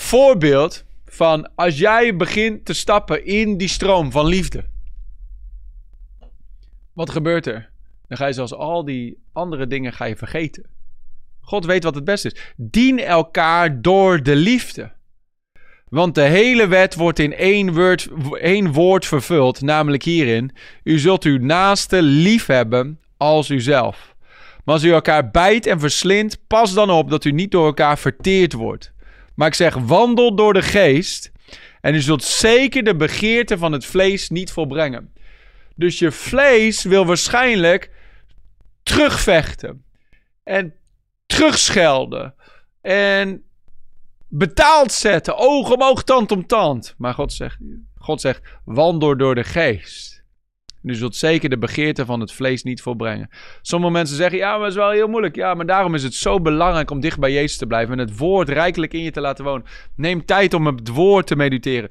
[0.00, 4.64] voorbeeld van als jij begint te stappen in die stroom van liefde.
[6.92, 7.70] Wat gebeurt er?
[8.08, 10.66] Dan ga je zelfs al die andere dingen ga je vergeten.
[11.40, 12.52] God weet wat het beste is.
[12.56, 14.92] Dien elkaar door de liefde.
[15.88, 18.08] Want de hele wet wordt in één woord,
[18.40, 24.14] één woord vervuld, namelijk hierin: U zult uw naaste lief hebben als uzelf.
[24.64, 27.98] Maar als u elkaar bijt en verslindt, pas dan op dat u niet door elkaar
[27.98, 28.92] verteerd wordt.
[29.36, 31.32] Maar ik zeg: wandel door de geest,
[31.80, 35.12] en u zult zeker de begeerte van het vlees niet volbrengen.
[35.74, 37.90] Dus je vlees wil waarschijnlijk
[38.82, 39.84] terugvechten
[40.44, 40.74] en
[41.26, 42.34] terugschelden
[42.80, 43.44] en
[44.28, 46.94] betaald zetten, oog om oog, tand om tand.
[46.98, 47.58] Maar God zegt,
[47.94, 50.15] God zegt wandel door de geest.
[50.86, 53.28] U zult zeker de begeerte van het vlees niet volbrengen.
[53.62, 55.34] Sommige mensen zeggen, ja, maar het is wel heel moeilijk.
[55.34, 57.92] Ja, maar daarom is het zo belangrijk om dicht bij Jezus te blijven.
[57.92, 59.66] En het woord rijkelijk in je te laten wonen.
[59.96, 61.90] Neem tijd om het woord te mediteren.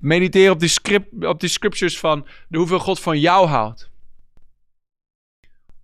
[0.00, 3.90] Mediteer op die, script, op die scriptures van hoeveel God van jou houdt.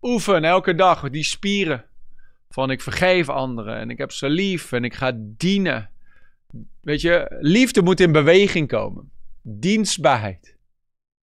[0.02, 1.84] Oefen elke dag die spieren.
[2.50, 5.90] Van ik vergeef anderen en ik heb ze lief en ik ga dienen.
[6.80, 9.10] Weet je, liefde moet in beweging komen.
[9.42, 10.60] Dienstbaarheid.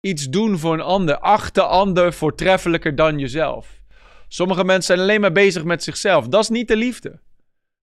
[0.08, 1.18] Iets doen voor een ander.
[1.20, 3.82] Acht de ander voortreffelijker dan jezelf.
[4.28, 6.28] Sommige mensen zijn alleen maar bezig met zichzelf.
[6.28, 7.20] Dat is niet de liefde.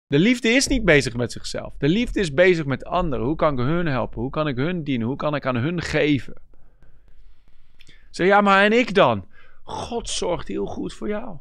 [0.07, 1.73] De liefde is niet bezig met zichzelf.
[1.77, 3.25] De liefde is bezig met anderen.
[3.25, 4.21] Hoe kan ik hun helpen?
[4.21, 5.07] Hoe kan ik hun dienen?
[5.07, 6.33] Hoe kan ik aan hun geven?
[8.09, 9.27] Zeg ja, maar en ik dan?
[9.63, 11.37] God zorgt heel goed voor jou.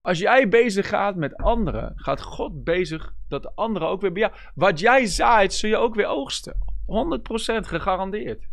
[0.00, 4.22] Als jij bezig gaat met anderen, gaat God bezig dat de anderen ook weer bij
[4.22, 4.34] jou.
[4.54, 6.54] Wat jij zaait, zul je ook weer oogsten.
[6.86, 8.46] 100% gegarandeerd.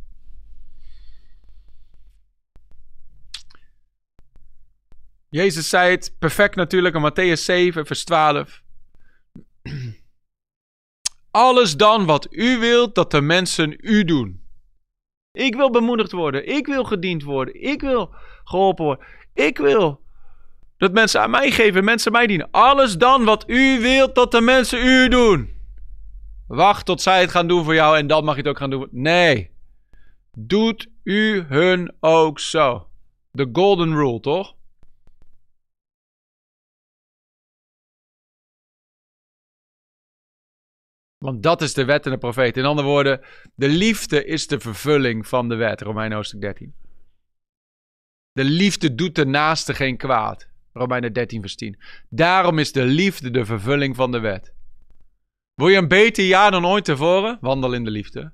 [5.33, 8.61] Jezus zei het perfect natuurlijk in Matthäus 7, vers 12.
[11.31, 14.41] Alles dan wat u wilt dat de mensen u doen.
[15.31, 16.47] Ik wil bemoedigd worden.
[16.47, 17.61] Ik wil gediend worden.
[17.61, 18.13] Ik wil
[18.43, 19.05] geholpen worden.
[19.33, 20.01] Ik wil
[20.77, 22.51] dat mensen aan mij geven, mensen mij dienen.
[22.51, 25.49] Alles dan wat u wilt dat de mensen u doen.
[26.47, 28.69] Wacht tot zij het gaan doen voor jou en dan mag je het ook gaan
[28.69, 28.87] doen.
[28.91, 29.51] Nee.
[30.37, 32.87] Doet u hun ook zo.
[33.31, 34.55] De golden rule, toch?
[41.23, 42.57] Want dat is de wet en de profeet.
[42.57, 43.21] In andere woorden,
[43.55, 45.81] de liefde is de vervulling van de wet.
[45.81, 46.73] Romein hoofdstuk 13.
[48.31, 50.47] De liefde doet de naaste geen kwaad.
[50.73, 51.79] Romeinen 13 vers 10.
[52.09, 54.53] Daarom is de liefde de vervulling van de wet.
[55.53, 57.37] Wil je een beter jaar dan ooit tevoren?
[57.41, 58.31] Wandel in de liefde.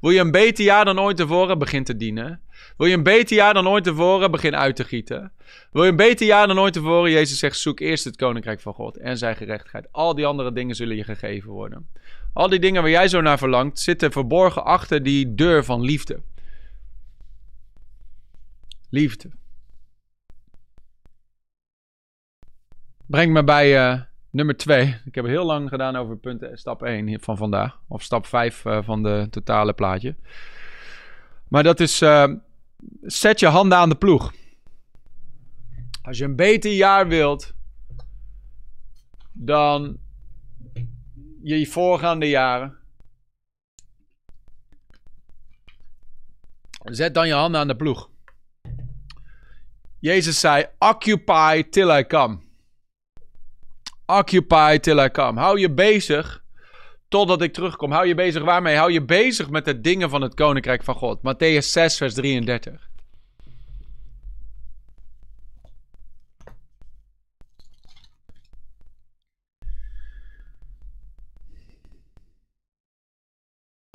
[0.00, 1.58] Wil je een beter jaar dan ooit tevoren?
[1.58, 2.40] Begin te dienen.
[2.76, 4.30] Wil je een beter jaar dan ooit tevoren?
[4.30, 5.32] Begin uit te gieten.
[5.72, 7.10] Wil je een beter jaar dan ooit tevoren?
[7.10, 9.92] Jezus zegt: zoek eerst het koninkrijk van God en zijn gerechtigheid.
[9.92, 11.88] Al die andere dingen zullen je gegeven worden.
[12.32, 16.22] Al die dingen waar jij zo naar verlangt, zitten verborgen achter die deur van liefde.
[18.88, 19.30] Liefde.
[23.06, 25.00] Breng me bij uh, nummer 2.
[25.04, 27.80] Ik heb heel lang gedaan over punt, stap 1 van vandaag.
[27.88, 30.16] Of stap 5 uh, eh, van de totale plaatje.
[31.48, 32.04] Maar dat is,
[33.02, 34.32] zet je handen aan de ploeg.
[36.02, 37.54] Als je een beter jaar wilt
[39.32, 39.98] dan
[41.42, 42.78] je voorgaande jaren.
[46.84, 48.10] Zet dan je handen aan de ploeg.
[49.98, 52.38] Jezus zei: Occupy till I come.
[54.06, 55.40] Occupy till I come.
[55.40, 56.44] Hou je bezig
[57.08, 57.90] totdat ik terugkom.
[57.90, 58.76] Hou je bezig waarmee?
[58.76, 61.18] Hou je bezig met de dingen van het koninkrijk van God.
[61.18, 62.90] Matthäus 6, vers 33.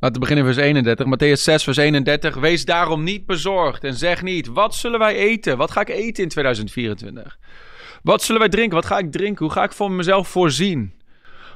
[0.01, 1.05] Laten we beginnen vers 31.
[1.05, 2.35] Matthäus 6, vers 31.
[2.35, 5.57] Wees daarom niet bezorgd en zeg niet: Wat zullen wij eten?
[5.57, 7.37] Wat ga ik eten in 2024?
[8.03, 8.75] Wat zullen wij drinken?
[8.75, 9.45] Wat ga ik drinken?
[9.45, 10.93] Hoe ga ik voor mezelf voorzien?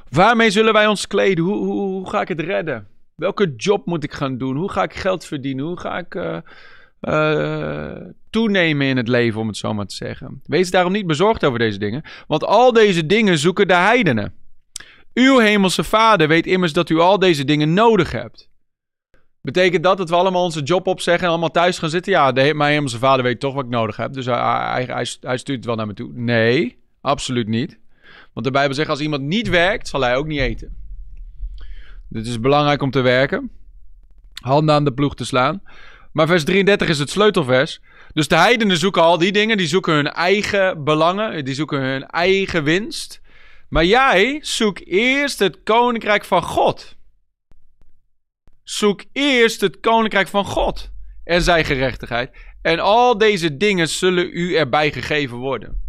[0.08, 1.44] Waarmee zullen wij ons kleden?
[1.44, 2.86] Hoe, hoe, hoe ga ik het redden?
[3.14, 4.56] Welke job moet ik gaan doen?
[4.56, 5.64] Hoe ga ik geld verdienen?
[5.64, 6.36] Hoe ga ik uh,
[7.00, 7.96] uh,
[8.30, 10.42] toenemen in het leven, om het zo maar te zeggen?
[10.46, 14.41] Wees daarom niet bezorgd over deze dingen, want al deze dingen zoeken de heidenen.
[15.14, 18.50] Uw hemelse vader weet immers dat u al deze dingen nodig hebt.
[19.42, 22.12] Betekent dat dat we allemaal onze job opzeggen en allemaal thuis gaan zitten?
[22.12, 24.12] Ja, de, mijn hemelse vader weet toch wat ik nodig heb.
[24.12, 24.84] Dus hij,
[25.20, 26.10] hij, stuurt het wel naar me toe.
[26.12, 27.78] Nee, absoluut niet.
[28.32, 30.76] Want de Bijbel zegt, als iemand niet werkt, zal hij ook niet eten.
[32.08, 33.50] Dit is belangrijk om te werken.
[34.40, 35.62] Handen aan de ploeg te slaan.
[36.12, 37.80] Maar vers 33 is het sleutelvers.
[38.12, 39.56] Dus de heidenen zoeken al die dingen.
[39.56, 41.44] Die zoeken hun eigen belangen.
[41.44, 43.20] Die zoeken hun eigen winst.
[43.72, 46.96] Maar jij zoek eerst het koninkrijk van God.
[48.62, 50.90] Zoek eerst het koninkrijk van God
[51.24, 52.30] en zijn gerechtigheid.
[52.62, 55.82] En al deze dingen zullen u erbij gegeven worden.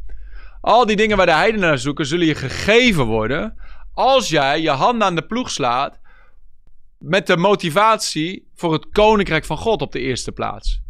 [0.62, 3.58] Al die dingen waar de heidenen naar zoeken, zullen je gegeven worden.
[3.94, 6.00] Als jij je handen aan de ploeg slaat.
[6.98, 10.82] Met de motivatie voor het koninkrijk van God op de eerste plaats.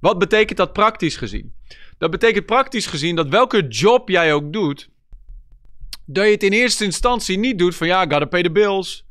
[0.00, 1.54] Wat betekent dat praktisch gezien?
[1.98, 4.94] Dat betekent praktisch gezien dat welke job jij ook doet.
[6.06, 9.04] Dat je het in eerste instantie niet doet van ja, gotta pay the bills.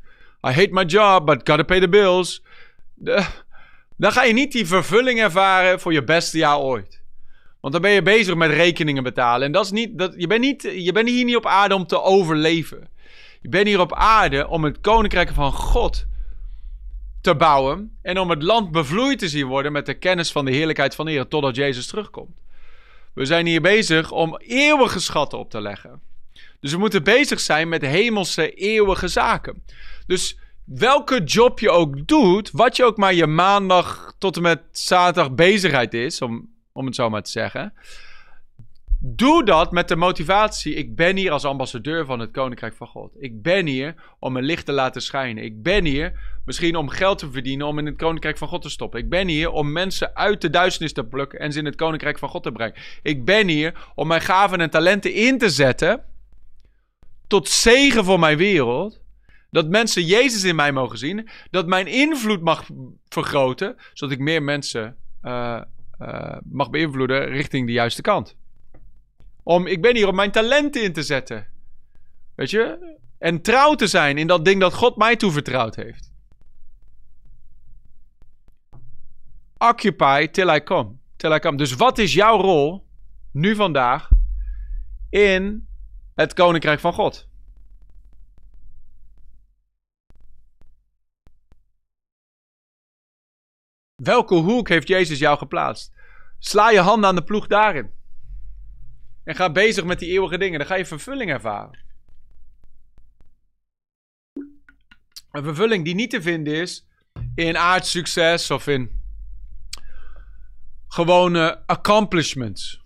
[0.47, 2.43] I hate my job, but gotta pay the bills.
[3.97, 7.03] dan ga je niet die vervulling ervaren voor je beste jaar ooit.
[7.61, 9.45] Want dan ben je bezig met rekeningen betalen.
[9.45, 11.87] En dat is niet, dat, je, bent niet, je bent hier niet op aarde om
[11.87, 12.89] te overleven.
[13.41, 16.07] Je bent hier op aarde om het koninkrijk van God
[17.21, 17.97] te bouwen.
[18.01, 21.05] En om het land bevloeid te zien worden met de kennis van de heerlijkheid van
[21.05, 21.27] de.
[21.27, 22.37] Totdat Jezus terugkomt.
[23.13, 26.01] We zijn hier bezig om eeuwige schatten op te leggen.
[26.59, 29.63] Dus we moeten bezig zijn met hemelse eeuwige zaken.
[30.07, 34.61] Dus welke job je ook doet, wat je ook maar je maandag tot en met
[34.71, 37.73] zaterdag bezigheid is, om, om het zo maar te zeggen.
[38.99, 43.11] Doe dat met de motivatie: ik ben hier als ambassadeur van het Koninkrijk van God.
[43.19, 45.43] Ik ben hier om mijn licht te laten schijnen.
[45.43, 48.69] Ik ben hier misschien om geld te verdienen om in het Koninkrijk van God te
[48.69, 48.99] stoppen.
[48.99, 52.19] Ik ben hier om mensen uit de duisternis te plukken en ze in het Koninkrijk
[52.19, 52.75] van God te brengen.
[53.01, 56.03] Ik ben hier om mijn gaven en talenten in te zetten
[57.27, 59.01] tot zegen voor mijn wereld.
[59.51, 61.29] Dat mensen Jezus in mij mogen zien.
[61.51, 62.69] Dat mijn invloed mag
[63.07, 63.75] vergroten.
[63.93, 65.61] Zodat ik meer mensen uh,
[66.01, 68.35] uh, mag beïnvloeden richting de juiste kant.
[69.43, 71.47] Om, ik ben hier om mijn talenten in te zetten.
[72.35, 72.95] Weet je?
[73.17, 76.11] En trouw te zijn in dat ding dat God mij toevertrouwd heeft.
[79.57, 80.91] Occupy till I come.
[81.15, 81.57] Till I come.
[81.57, 82.87] Dus wat is jouw rol
[83.31, 84.09] nu vandaag
[85.09, 85.64] in
[86.15, 87.27] het koninkrijk van God?
[93.95, 95.93] Welke hoek heeft Jezus jou geplaatst?
[96.39, 97.91] Sla je handen aan de ploeg daarin.
[99.23, 100.59] En ga bezig met die eeuwige dingen.
[100.59, 101.83] Dan ga je vervulling ervaren.
[105.31, 106.87] Een vervulling die niet te vinden is
[107.35, 109.03] in aardsucces of in
[110.87, 112.84] gewone accomplishments.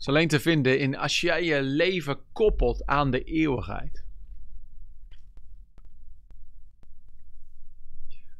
[0.00, 4.04] Is alleen te vinden in als jij je leven koppelt aan de eeuwigheid.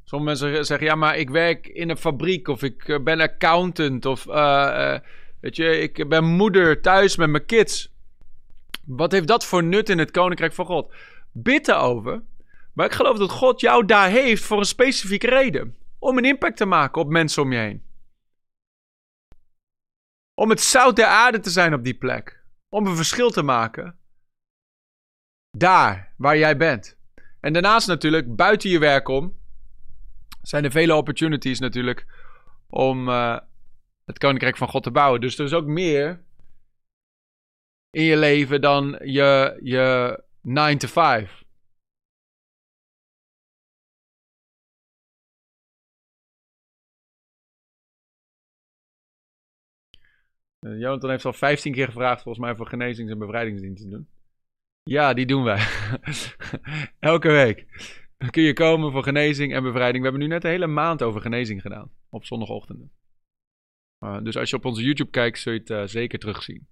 [0.05, 4.07] Sommige mensen zeggen, ja, maar ik werk in een fabriek of ik eh, ben accountant
[4.07, 4.99] of uh,
[5.41, 7.95] weet je, ik ben moeder thuis met mijn kids.
[8.87, 10.95] Wat heeft dat voor nut in het koninkrijk van God?
[11.33, 12.23] Bid erover.
[12.73, 15.77] Maar ik geloof dat God jou daar heeft voor een specifieke reden.
[15.99, 17.83] Om een impact te maken op mensen om je heen.
[20.41, 22.43] Om het zout der aarde te zijn op die plek.
[22.68, 23.99] Om een verschil te maken.
[25.57, 26.99] Daar waar jij bent.
[27.41, 29.38] En daarnaast natuurlijk buiten je werk om
[30.43, 32.07] zijn er vele opportunities natuurlijk
[32.66, 33.38] om uh,
[34.05, 35.20] het koninkrijk van God te bouwen.
[35.20, 36.22] Dus er is ook meer
[37.91, 41.39] in je leven dan je, je 9 to 5.
[50.61, 54.09] Uh, Jonathan heeft al 15 keer gevraagd volgens mij voor genezings- en bevrijdingsdiensten te doen.
[54.83, 55.67] Ja, die doen wij.
[56.99, 57.67] Elke week.
[58.31, 60.05] Kun je komen voor genezing en bevrijding.
[60.05, 61.91] We hebben nu net een hele maand over genezing gedaan.
[62.09, 62.93] Op zondagochtenden.
[64.05, 66.67] Uh, dus als je op onze YouTube kijkt, zul je het uh, zeker terugzien.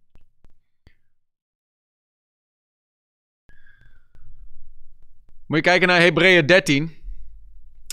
[5.47, 6.91] Moet je kijken naar Hebreeën 13,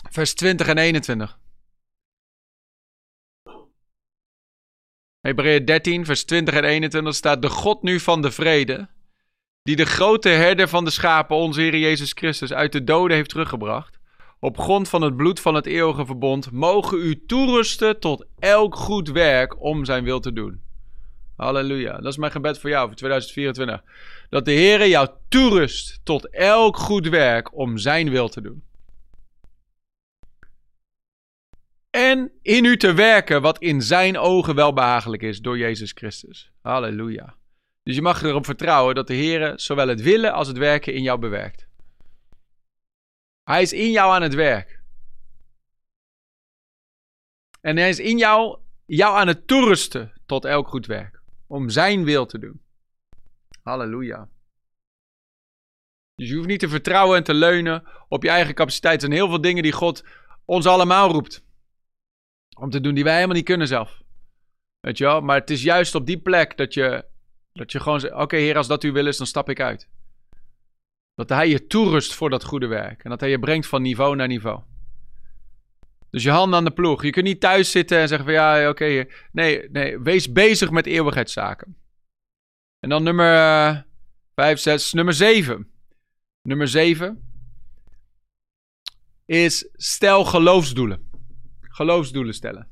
[0.10, 1.40] vers 20 en 21.
[5.26, 8.88] Hebreeën 13, vers 20 en 21 staat: De God nu van de vrede
[9.64, 13.30] die de grote herder van de schapen, onze Heer Jezus Christus, uit de doden heeft
[13.30, 14.00] teruggebracht,
[14.40, 19.10] op grond van het bloed van het eeuwige verbond, mogen u toerusten tot elk goed
[19.10, 20.62] werk om zijn wil te doen.
[21.36, 21.98] Halleluja.
[21.98, 23.82] Dat is mijn gebed voor jou voor 2024.
[24.30, 28.64] Dat de Heer jou toerust tot elk goed werk om zijn wil te doen.
[31.96, 36.52] En in u te werken wat in zijn ogen welbehagelijk is door Jezus Christus.
[36.62, 37.36] Halleluja.
[37.84, 41.02] Dus je mag erop vertrouwen dat de Heer zowel het willen als het werken in
[41.02, 41.68] jou bewerkt.
[43.44, 44.82] Hij is in jou aan het werk.
[47.62, 51.22] En hij is in jou, jou aan het toerusten tot elk goed werk.
[51.48, 52.62] Om zijn wil te doen.
[53.64, 54.30] Halleluja.
[56.16, 58.96] Dus je hoeft niet te vertrouwen en te leunen op je eigen capaciteit.
[58.96, 60.04] Er zijn heel veel dingen die God
[60.46, 61.45] ons allemaal roept.
[62.56, 64.02] Om te doen die wij helemaal niet kunnen zelf.
[64.80, 65.22] Weet je wel?
[65.22, 67.06] Maar het is juist op die plek dat je
[67.54, 69.88] Dat je gewoon zegt, oké heer, als dat uw wil is, dan stap ik uit.
[71.14, 73.04] Dat hij je toerust voor dat goede werk.
[73.04, 74.62] En dat hij je brengt van niveau naar niveau.
[76.10, 77.04] Dus je handen aan de ploeg.
[77.04, 79.06] Je kunt niet thuis zitten en zeggen van ja, oké.
[79.32, 81.78] nee, nee, wees bezig met eeuwigheidszaken.
[82.80, 83.86] En dan nummer
[84.36, 85.72] 5, uh, 6, nummer 7.
[86.42, 87.34] Nummer 7
[89.26, 91.05] is stel geloofsdoelen.
[91.76, 92.70] Geloofsdoelen stellen.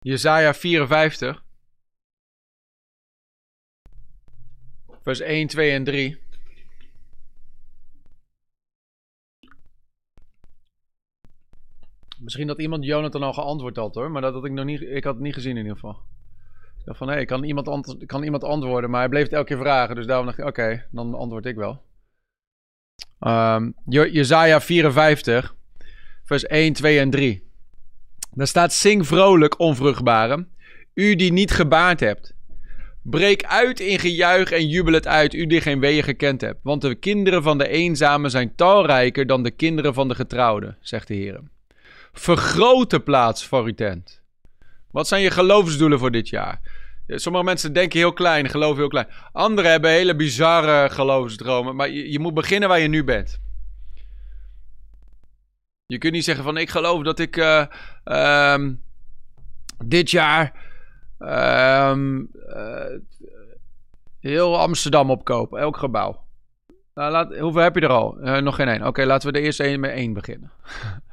[0.00, 1.44] Jezaja 54.
[5.02, 6.27] Vers 1, 2 en 3.
[12.18, 15.04] Misschien dat iemand Jonathan al geantwoord had hoor, maar dat had ik nog niet, ik
[15.04, 16.02] had het niet gezien in ieder geval.
[16.78, 19.58] Ik dacht van hé, kan, iemand kan iemand antwoorden, maar hij bleef het elke keer
[19.58, 21.82] vragen, dus daarom dacht ik oké, dan antwoord ik wel.
[23.20, 25.54] Um, Jezaja 54,
[26.24, 27.46] vers 1, 2 en 3.
[28.30, 30.46] Daar staat: Zing vrolijk, onvruchtbare,
[30.94, 32.36] u die niet gebaard hebt.
[33.02, 36.58] Breek uit in gejuich en jubel het uit, u die geen weeën gekend hebt.
[36.62, 41.08] Want de kinderen van de eenzame zijn talrijker dan de kinderen van de getrouwden, zegt
[41.08, 41.40] de Heer.
[42.18, 44.22] Vergroot de plaats voor tent.
[44.90, 46.60] Wat zijn je geloofsdoelen voor dit jaar?
[47.06, 49.08] Sommige mensen denken heel klein, geloven heel klein.
[49.32, 51.76] Anderen hebben hele bizarre geloofsdromen.
[51.76, 53.40] Maar je, moet beginnen waar je nu bent.
[55.86, 57.64] Je kunt niet zeggen van ik geloof dat ik uh,
[58.52, 58.82] um,
[59.84, 60.52] dit jaar
[61.18, 62.98] um, uh,
[64.20, 65.54] heel Amsterdam opkoop.
[65.54, 66.24] Elk gebouw.
[66.94, 68.18] Nou, laat, hoeveel heb je er al?
[68.20, 68.86] Uh, nog geen één.
[68.86, 70.50] Oké, laten we de eerste één met één beginnen.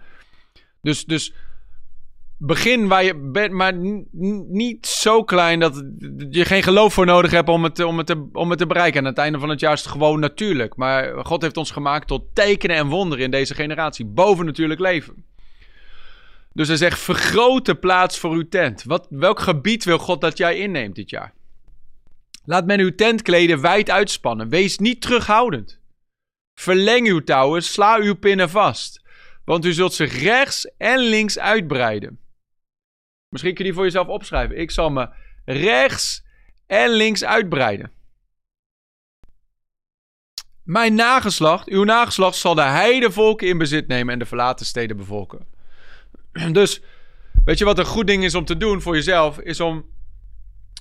[0.85, 1.33] dus, dus
[2.37, 3.73] begin waar je bent, maar
[4.47, 5.83] niet zo klein dat
[6.29, 8.99] je geen geloof voor nodig hebt om het, om, het te, om het te bereiken.
[8.99, 10.75] En aan het einde van het jaar is het gewoon natuurlijk.
[10.75, 14.05] Maar God heeft ons gemaakt tot tekenen en wonderen in deze generatie.
[14.05, 15.25] Boven natuurlijk leven.
[16.53, 18.83] Dus hij zegt: vergroot de plaats voor uw tent.
[18.83, 21.33] Wat, welk gebied wil God dat jij inneemt dit jaar?
[22.45, 24.49] Laat men uw tentkleden wijd uitspannen.
[24.49, 25.79] Wees niet terughoudend.
[26.59, 29.04] Verleng uw touwen, sla uw pinnen vast.
[29.45, 32.19] Want u zult zich rechts en links uitbreiden.
[33.29, 34.59] Misschien kun je die voor jezelf opschrijven.
[34.59, 35.09] Ik zal me
[35.45, 36.25] rechts
[36.67, 37.91] en links uitbreiden.
[40.63, 45.45] Mijn nageslacht, uw nageslacht, zal de heidevolken in bezit nemen en de verlaten steden bevolken.
[46.51, 46.81] Dus,
[47.45, 49.39] weet je wat een goed ding is om te doen voor jezelf?
[49.39, 49.85] Is om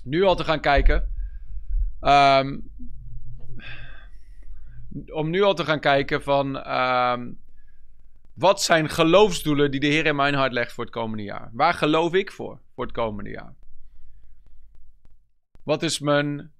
[0.03, 1.13] nu al te gaan kijken.
[2.01, 2.71] Um,
[5.13, 6.73] om nu al te gaan kijken van.
[6.77, 7.43] Um,
[8.35, 11.51] wat zijn geloofsdoelen die de Heer in mijn hart legt voor het komende jaar?
[11.53, 13.55] Waar geloof ik voor voor het komende jaar?
[15.63, 16.53] Wat is mijn.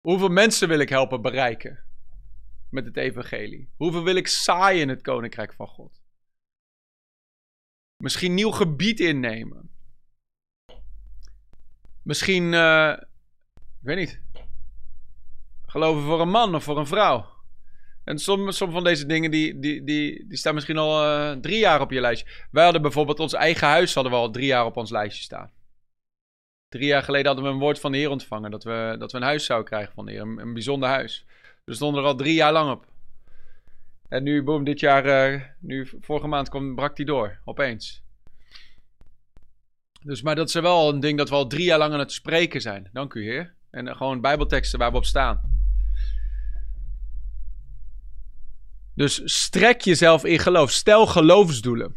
[0.00, 1.84] Hoeveel mensen wil ik helpen bereiken
[2.70, 3.70] met het Evangelie?
[3.76, 6.02] Hoeveel wil ik zaaien in het Koninkrijk van God?
[7.96, 9.70] Misschien nieuw gebied innemen.
[12.02, 12.96] Misschien, uh,
[13.56, 14.20] ik weet niet.
[15.66, 17.39] Geloven voor een man of voor een vrouw.
[18.10, 21.80] En sommige van deze dingen die, die, die, die staan misschien al uh, drie jaar
[21.80, 22.26] op je lijstje.
[22.50, 25.50] Wij hadden bijvoorbeeld ons eigen huis hadden we al drie jaar op ons lijstje staan.
[26.68, 28.50] Drie jaar geleden hadden we een woord van de Heer ontvangen.
[28.50, 30.20] Dat we, dat we een huis zouden krijgen van de Heer.
[30.20, 31.24] Een, bijzonder huis.
[31.64, 32.86] We stonden er al drie jaar lang op.
[34.08, 37.38] En nu, boom, dit jaar, uh, nu vorige maand kwam, brak die door.
[37.44, 38.02] Opeens.
[40.02, 42.12] Dus, maar dat is wel een ding dat we al drie jaar lang aan het
[42.12, 42.88] spreken zijn.
[42.92, 43.54] Dank u, Heer.
[43.70, 45.49] En uh, gewoon bijbelteksten waar we op staan.
[48.94, 50.70] Dus strek jezelf in geloof.
[50.70, 51.96] Stel geloofsdoelen.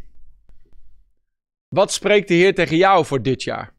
[1.68, 3.72] Wat spreekt de Heer tegen jou voor dit jaar?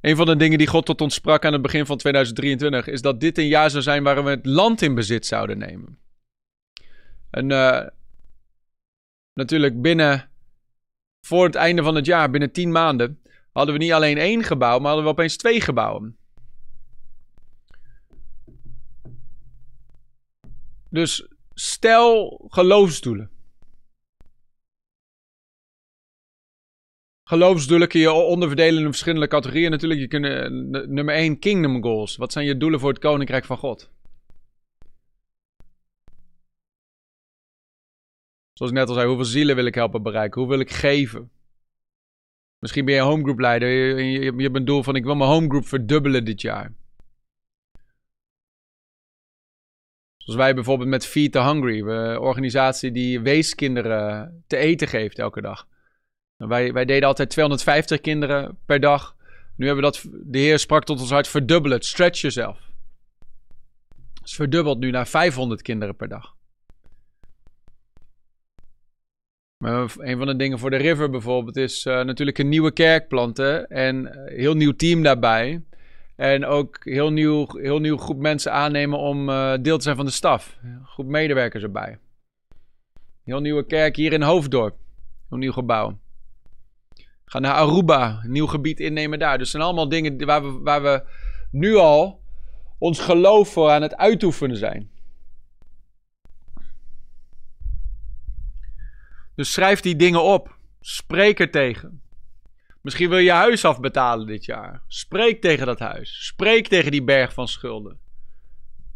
[0.00, 3.02] Een van de dingen die God tot ons sprak aan het begin van 2023 is
[3.02, 5.98] dat dit een jaar zou zijn waarin we het land in bezit zouden nemen.
[7.30, 7.86] En uh,
[9.34, 10.30] natuurlijk binnen,
[11.26, 13.20] voor het einde van het jaar, binnen tien maanden,
[13.52, 16.16] hadden we niet alleen één gebouw, maar hadden we opeens twee gebouwen.
[20.90, 23.30] Dus stel geloofsdoelen.
[27.28, 30.00] Geloofsdoelen kun je onderverdelen in verschillende categorieën natuurlijk.
[30.00, 30.48] Je kunt, eh,
[30.88, 32.16] nummer 1, kingdom goals.
[32.16, 33.90] Wat zijn je doelen voor het koninkrijk van God?
[38.52, 40.40] Zoals ik net al zei, hoeveel zielen wil ik helpen bereiken?
[40.40, 41.30] Hoe wil ik geven?
[42.58, 43.68] Misschien ben je homegroep leider.
[43.68, 46.74] Je, je, je hebt een doel van ik wil mijn homegroep verdubbelen dit jaar.
[50.26, 55.40] Zoals wij bijvoorbeeld met Feed the Hungry, een organisatie die weeskinderen te eten geeft elke
[55.40, 55.66] dag.
[56.36, 59.16] Wij, wij deden altijd 250 kinderen per dag.
[59.56, 62.58] Nu hebben we dat, de Heer sprak tot ons hart, verdubbel stretch jezelf.
[64.14, 66.34] Het is verdubbeld nu naar 500 kinderen per dag.
[69.56, 73.08] Maar een van de dingen voor de River bijvoorbeeld is uh, natuurlijk een nieuwe kerk
[73.08, 75.62] planten en uh, heel nieuw team daarbij.
[76.16, 80.04] En ook heel nieuw, heel nieuw groep mensen aannemen om uh, deel te zijn van
[80.04, 80.58] de staf.
[80.84, 81.98] Groep medewerkers erbij.
[83.24, 84.76] Heel nieuwe kerk hier in Hoofddorp.
[85.30, 85.98] Een nieuw gebouw.
[87.24, 89.38] Ga naar Aruba, nieuw gebied innemen daar.
[89.38, 91.02] Dus zijn allemaal dingen waar we, waar we
[91.50, 92.22] nu al
[92.78, 94.90] ons geloof voor aan het uitoefenen zijn.
[99.34, 100.56] Dus schrijf die dingen op.
[100.80, 102.02] Spreek er tegen.
[102.86, 104.82] Misschien wil je huis afbetalen dit jaar.
[104.86, 106.26] Spreek tegen dat huis.
[106.26, 107.98] Spreek tegen die berg van schulden.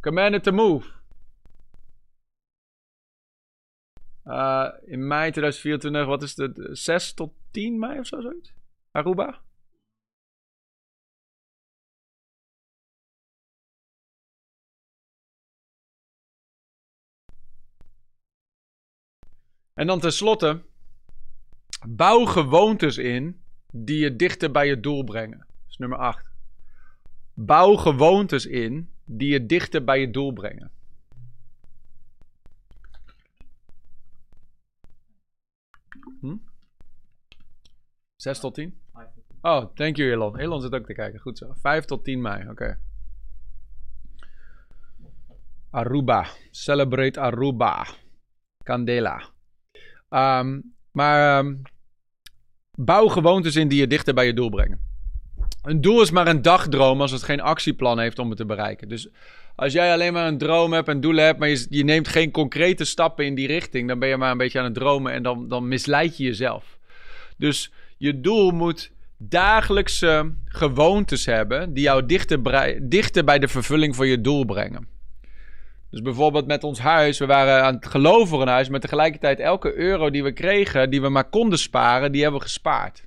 [0.00, 0.88] Command it to move.
[4.24, 6.78] Uh, in mei 2024, wat is het?
[6.78, 8.54] 6 tot 10 mei of zo zoiets?
[8.90, 9.40] Aruba?
[19.74, 20.64] En dan tenslotte,
[21.88, 25.38] bouw gewoontes in die je dichter bij je doel brengen.
[25.38, 26.30] Dat is nummer 8.
[27.34, 30.70] Bouw gewoontes in die je dichter bij je doel brengen.
[36.20, 36.36] Hm?
[38.16, 38.78] 6 tot 10?
[39.40, 40.38] Oh, thank you Elon.
[40.38, 41.20] Elon zit ook te kijken.
[41.20, 41.52] Goed zo.
[41.54, 42.48] 5 tot 10 mei.
[42.48, 42.78] Oké.
[45.70, 46.26] Aruba.
[46.50, 47.86] Celebrate Aruba.
[48.64, 49.28] Candela.
[50.08, 51.62] Um, maar um,
[52.76, 54.80] bouw gewoontes in die je dichter bij je doel brengen.
[55.62, 58.88] Een doel is maar een dagdroom als het geen actieplan heeft om het te bereiken.
[58.88, 59.08] Dus
[59.56, 62.30] als jij alleen maar een droom hebt en doelen hebt, maar je, je, neemt geen
[62.30, 65.22] concrete stappen in die richting, dan ben je maar een beetje aan het dromen en
[65.22, 66.78] dan, dan misleid je jezelf.
[67.36, 72.40] Dus je doel moet dagelijkse gewoontes hebben die jou dichter,
[72.88, 74.88] dichter bij de vervulling van je doel brengen.
[75.90, 79.38] Dus bijvoorbeeld met ons huis, we waren aan het geloven voor een huis, maar tegelijkertijd
[79.38, 83.06] elke euro die we kregen, die we maar konden sparen, die hebben we gespaard.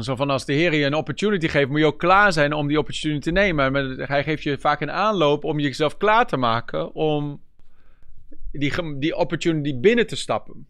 [0.00, 2.68] Zo van als de Heer je een opportunity geeft, moet je ook klaar zijn om
[2.68, 3.72] die opportunity te nemen.
[3.72, 7.40] Maar hij geeft je vaak een aanloop om jezelf klaar te maken om
[8.52, 10.66] die, die opportunity binnen te stappen.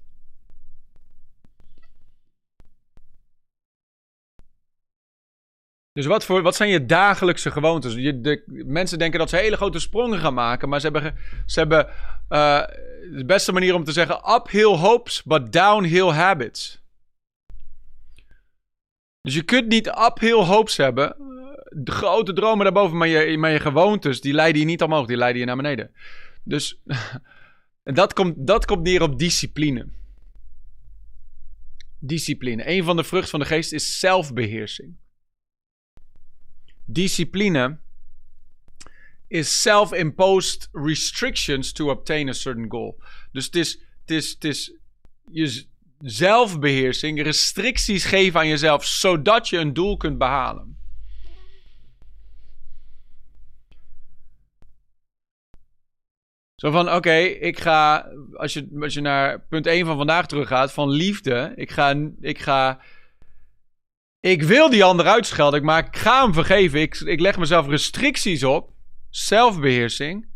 [5.95, 7.95] Dus wat, voor, wat zijn je dagelijkse gewoontes?
[7.95, 11.15] Je, de, mensen denken dat ze hele grote sprongen gaan maken, maar ze hebben,
[11.47, 11.87] ze hebben
[12.29, 12.63] uh,
[13.13, 16.83] de beste manier om te zeggen: uphill hopes, but downhill habits.
[19.21, 21.17] Dus je kunt niet uphill hopes hebben,
[21.71, 25.17] de grote dromen daarboven, maar je, maar je gewoontes, die leiden je niet omhoog, die
[25.17, 25.91] leiden je naar beneden.
[26.45, 26.81] Dus
[27.83, 29.89] dat komt, dat komt neer op discipline.
[31.99, 32.69] Discipline.
[32.69, 35.03] Een van de vruchten van de geest is zelfbeheersing.
[36.85, 37.79] Discipline
[39.29, 43.01] is self-imposed restrictions to obtain a certain goal.
[43.33, 44.75] Dus het is, het is,
[45.31, 45.67] je
[45.99, 50.79] zelfbeheersing, restricties geven aan jezelf, zodat je een doel kunt behalen.
[56.55, 60.73] Zo van, oké, ik ga, als je, als je naar punt 1 van vandaag teruggaat,
[60.73, 61.53] van liefde.
[61.57, 62.81] Ik ga, ik ga,
[64.25, 66.81] ik wil die ander uitschelden, maar ik ga hem vergeven.
[66.81, 68.73] Ik, ik leg mezelf restricties op,
[69.11, 70.27] zelfbeheersing,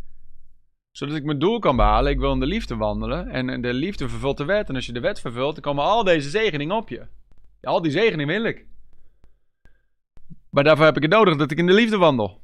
[0.90, 2.12] zodat ik mijn doel kan behalen.
[2.12, 4.68] Ik wil in de liefde wandelen en de liefde vervult de wet.
[4.68, 7.06] En als je de wet vervult, dan komen al deze zegeningen op je.
[7.62, 8.66] Al die zegeningen wil ik.
[10.50, 12.40] Maar daarvoor heb ik het nodig dat ik in de liefde wandel.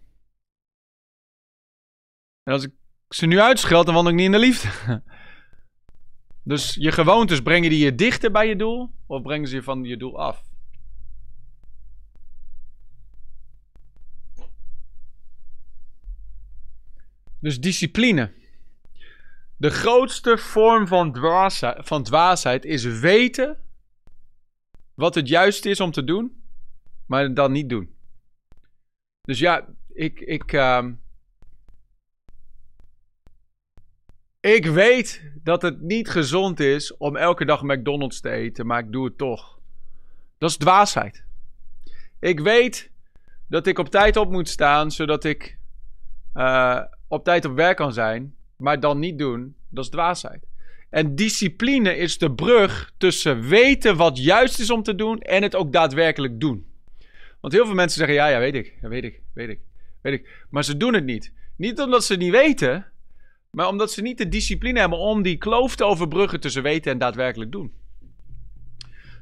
[2.42, 2.72] En als ik
[3.08, 4.68] ze nu uitscheld, dan wandel ik niet in de liefde.
[6.46, 9.84] Dus je gewoontes brengen die je dichter bij je doel, of brengen ze je van
[9.84, 10.53] je doel af?
[17.44, 18.32] Dus discipline.
[19.56, 23.58] De grootste vorm van dwaasheid, van dwaasheid is weten
[24.94, 26.42] wat het juiste is om te doen,
[27.06, 27.94] maar dan niet doen.
[29.20, 30.86] Dus ja, ik, ik, uh,
[34.40, 38.92] ik weet dat het niet gezond is om elke dag McDonald's te eten, maar ik
[38.92, 39.58] doe het toch.
[40.38, 41.24] Dat is dwaasheid.
[42.20, 42.90] Ik weet
[43.48, 45.58] dat ik op tijd op moet staan, zodat ik
[46.34, 46.82] uh,
[47.14, 50.46] op tijd op werk kan zijn, maar dan niet doen, dat is dwaasheid.
[50.90, 55.54] En discipline is de brug tussen weten wat juist is om te doen en het
[55.54, 56.66] ook daadwerkelijk doen.
[57.40, 59.60] Want heel veel mensen zeggen: ja, ja, weet ik, ja, weet ik, weet ik,
[60.00, 60.46] weet ik.
[60.50, 61.32] Maar ze doen het niet.
[61.56, 62.86] Niet omdat ze het niet weten,
[63.50, 66.98] Maar omdat ze niet de discipline hebben om die kloof te overbruggen tussen weten en
[66.98, 67.72] daadwerkelijk doen.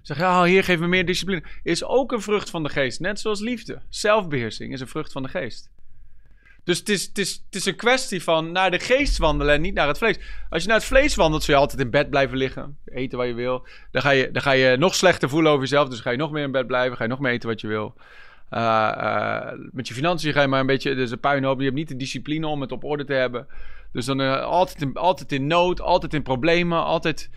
[0.03, 1.43] Zeg, ja, hier geef me meer discipline.
[1.63, 3.01] Is ook een vrucht van de geest.
[3.01, 3.83] Net zoals liefde.
[3.89, 5.71] Zelfbeheersing is een vrucht van de geest.
[6.65, 9.61] Dus het is, het, is, het is een kwestie van naar de geest wandelen en
[9.61, 10.19] niet naar het vlees.
[10.51, 12.79] Als je naar het vlees wandelt, zul je altijd in bed blijven liggen.
[12.85, 13.67] Eten wat je wil.
[13.91, 15.89] Dan ga je, dan ga je nog slechter voelen over jezelf.
[15.89, 16.97] Dus ga je nog meer in bed blijven.
[16.97, 17.95] Ga je nog meer eten wat je wil.
[18.51, 20.95] Uh, uh, met je financiën ga je maar een beetje...
[20.95, 21.59] Dus een puinhoop.
[21.59, 23.47] Je hebt niet de discipline om het op orde te hebben.
[23.93, 25.81] Dus dan uh, altijd, in, altijd in nood.
[25.81, 26.85] Altijd in problemen.
[26.85, 27.31] Altijd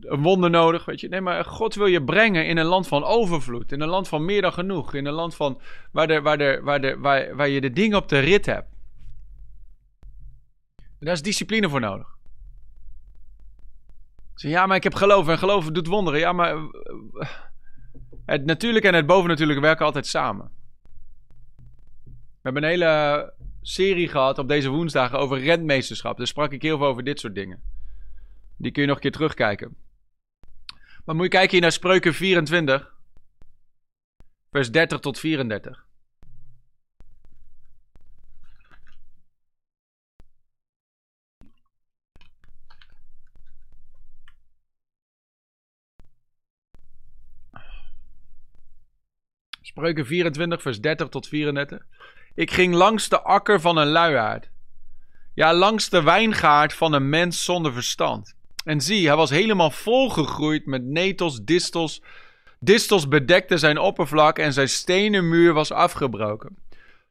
[0.00, 1.08] een wonder nodig, weet je.
[1.08, 3.72] Nee, maar God wil je brengen in een land van overvloed.
[3.72, 4.94] In een land van meer dan genoeg.
[4.94, 5.60] In een land van
[5.92, 8.68] waar, de, waar, de, waar, de, waar, waar je de dingen op de rit hebt.
[10.76, 12.16] En daar is discipline voor nodig.
[14.34, 16.20] Ja, maar ik heb geloof en geloof doet wonderen.
[16.20, 16.56] Ja, maar
[18.26, 20.50] het natuurlijke en het bovennatuurlijke werken altijd samen.
[22.04, 23.32] We hebben een hele
[23.62, 26.16] serie gehad op deze woensdagen over rentmeesterschap.
[26.16, 27.62] Daar sprak ik heel veel over dit soort dingen.
[28.56, 29.76] Die kun je nog een keer terugkijken.
[31.04, 32.94] Maar moet je kijken hier naar Spreuken 24.
[34.50, 35.86] Vers 30 tot 34.
[49.60, 51.86] Spreuken 24, vers 30 tot 34.
[52.34, 54.50] Ik ging langs de akker van een luiaard.
[55.34, 58.36] Ja, langs de wijngaard van een mens zonder verstand.
[58.64, 62.02] En zie, hij was helemaal volgegroeid met netels, distels.
[62.58, 66.56] Distels bedekten zijn oppervlak en zijn stenen muur was afgebroken.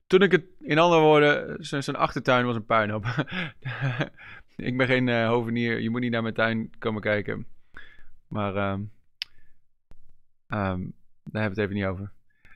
[0.07, 3.05] Toen ik het, in andere woorden, zijn achtertuin was een puinhoop.
[4.55, 7.45] ik ben geen uh, hovenier, je moet niet naar mijn tuin komen kijken.
[8.27, 8.91] Maar um,
[10.47, 10.93] um,
[11.23, 12.11] daar hebben we het even niet over.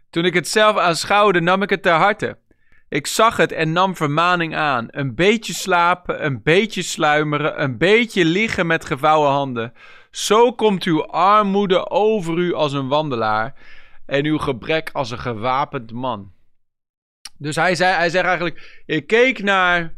[0.09, 2.37] Toen ik het zelf aanschouwde, nam ik het ter harte.
[2.95, 4.87] Ik zag het en nam vermaning aan.
[4.89, 9.73] Een beetje slapen, een beetje sluimeren, een beetje liggen met gevouwen handen.
[10.11, 13.53] Zo komt uw armoede over u als een wandelaar
[14.05, 16.31] en uw gebrek als een gewapend man.
[17.37, 19.93] Dus hij, zei, hij zegt eigenlijk: Ik keek naar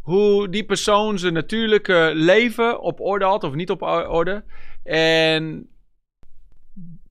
[0.00, 4.44] hoe die persoon zijn natuurlijke leven op orde had of niet op orde.
[4.84, 5.68] En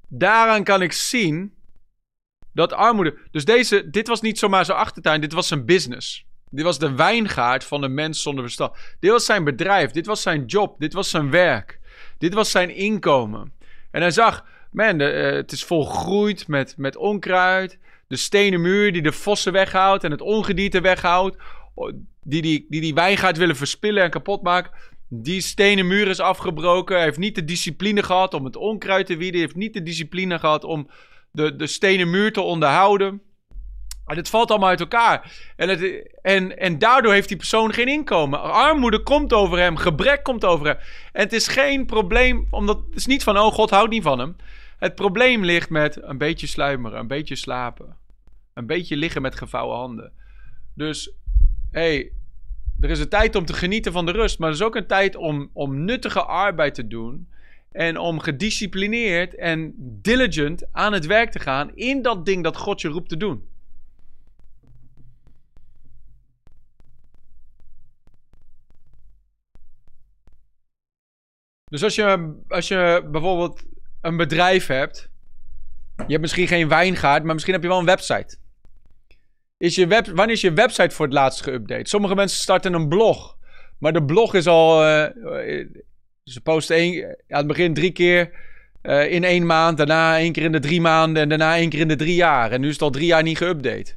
[0.07, 1.54] daaraan kan ik zien
[2.55, 3.17] dat armoede.
[3.31, 6.25] Dus deze, dit was niet zomaar zijn achtertuin, dit was zijn business.
[6.49, 8.73] Dit was de wijngaard van een mens zonder verstand.
[8.99, 11.79] Dit was zijn bedrijf, dit was zijn job, dit was zijn werk.
[12.17, 13.53] Dit was zijn inkomen.
[13.91, 17.79] En hij zag, man, de, uh, het is volgroeid met, met onkruid.
[18.07, 21.37] De stenen muur die de vossen weghoudt en het ongedierte weghoudt.
[22.23, 24.71] Die die, die die wijngaard willen verspillen en kapot maken.
[25.07, 26.95] Die stenen muur is afgebroken.
[26.95, 29.39] Hij heeft niet de discipline gehad om het onkruid te wieden.
[29.39, 30.89] Hij heeft niet de discipline gehad om
[31.35, 33.21] de, de stenen muur te onderhouden.
[34.05, 35.31] En het valt allemaal uit elkaar.
[35.55, 38.41] En, het, en, en daardoor heeft die persoon geen inkomen.
[38.41, 40.77] Armoede komt over hem, gebrek komt over hem.
[41.11, 44.19] En het is geen probleem, omdat het is niet van, oh God houdt niet van
[44.19, 44.35] hem.
[44.77, 47.97] Het probleem ligt met een beetje sluimeren, een beetje slapen.
[48.53, 50.11] Een beetje liggen met gevouwen handen.
[50.73, 51.11] Dus,
[51.71, 52.11] hé, hey,
[52.79, 54.39] er is een tijd om te genieten van de rust.
[54.39, 57.29] Maar er is ook een tijd om, om nuttige arbeid te doen.
[57.75, 62.81] En om gedisciplineerd en diligent aan het werk te gaan in dat ding dat God
[62.81, 63.47] je roept te doen.
[71.65, 73.63] Dus als je, als je bijvoorbeeld
[74.01, 75.09] een bedrijf hebt.
[75.95, 78.37] Je hebt misschien geen wijngaard, maar misschien heb je wel een website.
[79.57, 81.81] Is je web, wanneer is je website voor het laatst geüpdate?
[81.81, 83.37] Sommige mensen starten een blog.
[83.79, 84.87] Maar de blog is al.
[84.87, 85.65] Uh,
[86.31, 88.31] ze posten één, aan het begin drie keer
[88.83, 91.79] uh, in één maand, daarna één keer in de drie maanden en daarna één keer
[91.79, 92.51] in de drie jaar.
[92.51, 93.93] En nu is het al drie jaar niet geüpdate.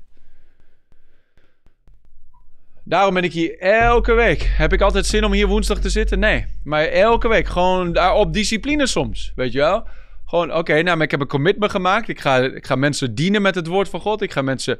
[2.84, 4.42] Daarom ben ik hier elke week.
[4.56, 6.18] Heb ik altijd zin om hier woensdag te zitten?
[6.18, 6.46] Nee.
[6.64, 7.46] Maar elke week.
[7.46, 9.32] Gewoon op discipline soms.
[9.36, 9.86] Weet je wel?
[10.24, 12.08] Gewoon, oké, nou, ik heb een commitment gemaakt.
[12.08, 14.22] Ik ga, ik ga mensen dienen met het woord van God.
[14.22, 14.78] Ik ga mensen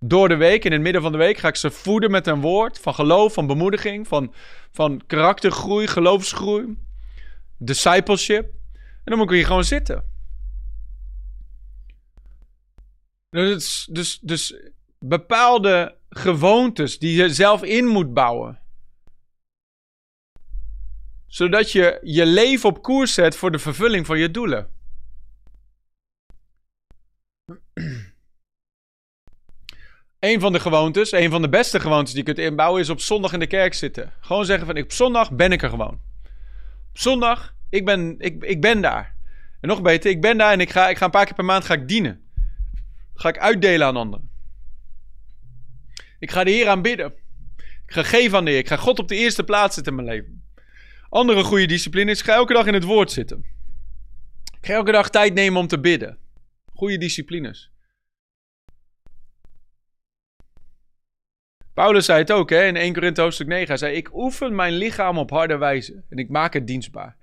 [0.00, 2.40] door de week, in het midden van de week, ga ik ze voeden met een
[2.40, 4.32] woord van geloof, van bemoediging, van,
[4.72, 6.76] van karaktergroei, geloofsgroei
[7.58, 8.44] discipleship.
[8.74, 10.04] En dan moet ik hier gewoon zitten.
[13.30, 14.54] Dus, dus, dus
[14.98, 18.60] bepaalde gewoontes die je zelf in moet bouwen.
[21.26, 24.70] Zodat je je leven op koers zet voor de vervulling van je doelen.
[30.18, 33.00] Een van de gewoontes, een van de beste gewoontes die je kunt inbouwen, is op
[33.00, 34.12] zondag in de kerk zitten.
[34.20, 36.07] Gewoon zeggen van, op zondag ben ik er gewoon
[37.00, 39.14] zondag, ik ben, ik, ik ben daar.
[39.60, 41.44] En nog beter, ik ben daar en ik ga, ik ga een paar keer per
[41.44, 42.20] maand ga ik dienen.
[43.14, 44.30] Ga ik uitdelen aan anderen.
[46.18, 47.12] Ik ga de Heer aanbidden.
[47.56, 48.60] Ik ga geven aan de Heer.
[48.60, 50.42] Ik ga God op de eerste plaats zetten in mijn leven.
[51.08, 53.44] Andere goede discipline is, ik ga elke dag in het woord zitten.
[54.60, 56.18] Ik ga elke dag tijd nemen om te bidden.
[56.74, 57.70] Goede disciplines.
[61.78, 63.66] Paulus zei het ook hè, in 1 Korinthe hoofdstuk 9.
[63.66, 67.16] Hij zei, ik oefen mijn lichaam op harde wijze en ik maak het dienstbaar.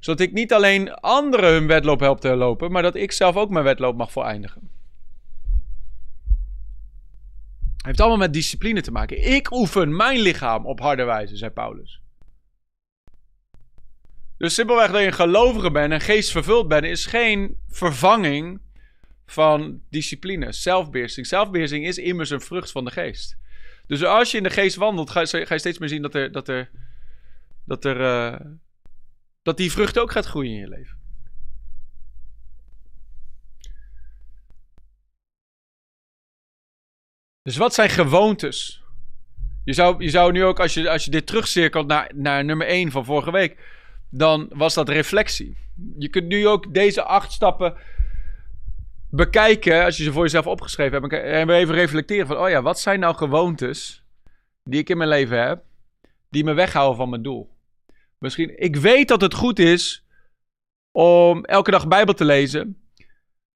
[0.00, 3.50] Zodat ik niet alleen anderen hun wedloop help te lopen, maar dat ik zelf ook
[3.50, 4.70] mijn wedloop mag voleindigen.
[7.76, 9.34] Het heeft allemaal met discipline te maken.
[9.34, 12.00] Ik oefen mijn lichaam op harde wijze, zei Paulus.
[14.38, 18.60] Dus simpelweg dat je een gelovige bent en geestvervuld bent, is geen vervanging
[19.26, 21.26] van discipline, zelfbeheersing.
[21.26, 23.36] Zelfbeheersing is immers een vrucht van de geest.
[23.86, 26.14] Dus als je in de geest wandelt, ga je, ga je steeds meer zien dat
[26.14, 26.70] er, dat er,
[27.64, 28.40] dat er, uh,
[29.42, 30.96] dat die vrucht ook gaat groeien in je leven.
[37.42, 38.84] Dus wat zijn gewoontes?
[39.64, 42.66] Je zou, je zou nu ook, als je, als je dit terugcirkelt naar, naar nummer
[42.66, 43.58] 1 van vorige week,
[44.10, 45.56] dan was dat reflectie.
[45.98, 47.76] Je kunt nu ook deze acht stappen
[49.10, 52.80] bekijken, als je ze voor jezelf opgeschreven hebt, en even reflecteren van, oh ja, wat
[52.80, 54.04] zijn nou gewoontes
[54.64, 55.64] die ik in mijn leven heb,
[56.30, 57.54] die me weghouden van mijn doel?
[58.18, 60.04] Misschien, ik weet dat het goed is
[60.90, 62.80] om elke dag Bijbel te lezen,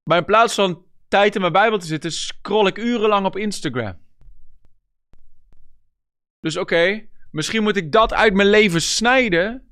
[0.03, 3.99] maar in plaats van tijd in mijn Bijbel te zitten, scroll ik urenlang op Instagram.
[6.41, 9.70] Dus oké, misschien moet ik dat uit mijn leven snijden.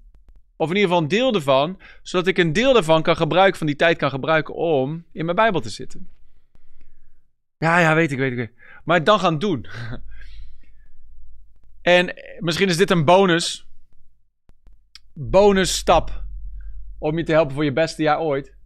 [0.59, 1.81] Of in ieder geval een deel ervan.
[2.03, 5.37] Zodat ik een deel daarvan kan gebruiken, van die tijd kan gebruiken om in mijn
[5.37, 6.09] Bijbel te zitten.
[7.59, 8.53] Ja, ja, weet ik, weet ik.
[8.85, 9.67] Maar dan gaan doen.
[11.99, 13.67] en misschien is dit een bonus.
[15.13, 16.25] Bonus stap.
[16.99, 18.57] Om je te helpen voor je beste jaar ooit.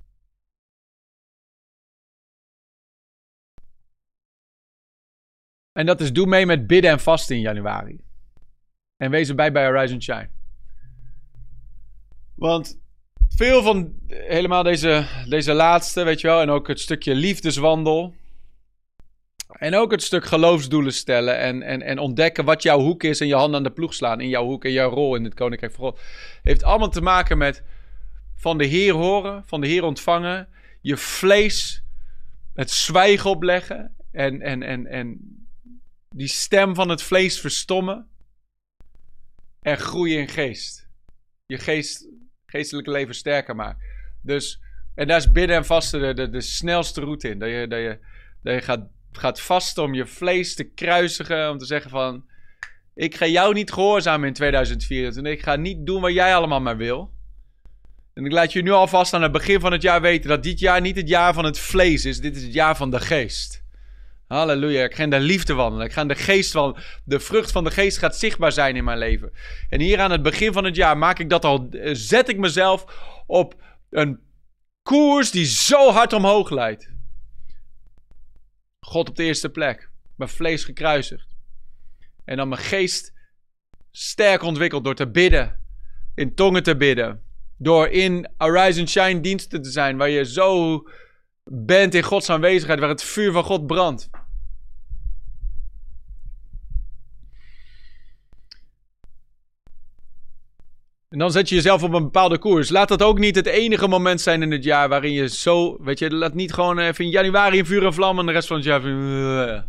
[5.73, 8.05] En dat is doe mee met bidden en vasten in januari.
[8.97, 10.31] En wees erbij bij Horizon Shine.
[12.43, 12.79] Want
[13.29, 18.15] veel van helemaal deze, deze laatste, weet je wel, en ook het stukje liefdeswandel.
[19.53, 23.27] En ook het stuk geloofsdoelen stellen en, en, en ontdekken wat jouw hoek is en
[23.27, 25.73] je hand aan de ploeg slaan in jouw hoek en jouw rol in het Koninkrijk
[25.73, 26.01] van God.
[26.43, 27.65] Heeft allemaal te maken met
[28.37, 30.49] van de Heer horen, van de Heer ontvangen,
[30.81, 31.85] je vlees
[32.55, 35.19] het zwijgen opleggen en, en, en, en
[36.09, 38.09] die stem van het vlees verstommen
[39.61, 40.91] en groeien in geest.
[41.47, 42.12] Je geest
[42.53, 43.85] geestelijke leven sterker maakt.
[44.23, 44.61] Dus,
[44.95, 47.39] en daar is bidden en vasten de, de, de snelste route in.
[47.39, 47.99] Dat je, dat je,
[48.43, 51.51] dat je gaat, gaat vasten om je vlees te kruisigen.
[51.51, 52.25] Om te zeggen van,
[52.95, 55.33] ik ga jou niet gehoorzamen in 2024.
[55.33, 57.11] Ik ga niet doen wat jij allemaal maar wil.
[58.15, 60.59] En ik laat je nu alvast aan het begin van het jaar weten dat dit
[60.59, 62.21] jaar niet het jaar van het vlees is.
[62.21, 63.62] Dit is het jaar van de geest.
[64.33, 64.85] Halleluja.
[64.85, 65.87] Ik ga in de liefde wandelen.
[65.87, 66.85] Ik ga in de geest wandelen.
[67.05, 69.33] De vrucht van de geest gaat zichtbaar zijn in mijn leven.
[69.69, 71.69] En hier aan het begin van het jaar maak ik dat al.
[71.71, 72.85] Eh, zet ik mezelf
[73.27, 73.55] op
[73.91, 74.21] een
[74.83, 76.91] koers die zo hard omhoog leidt.
[78.81, 79.91] God op de eerste plek.
[80.17, 81.29] Mijn vlees gekruisigd.
[82.25, 83.13] En dan mijn geest
[83.91, 85.61] sterk ontwikkeld door te bidden.
[86.15, 87.23] In tongen te bidden.
[87.59, 89.97] Door in Arise Shine diensten te zijn.
[89.97, 90.83] Waar je zo
[91.45, 92.81] bent in Gods aanwezigheid.
[92.81, 94.11] Waar het vuur van God brandt.
[101.13, 102.69] En dan zet je jezelf op een bepaalde koers.
[102.71, 105.83] Laat dat ook niet het enige moment zijn in het jaar waarin je zo.
[105.83, 108.49] Weet je, laat niet gewoon even in januari in vuur en vlam en de rest
[108.49, 108.83] van het jaar.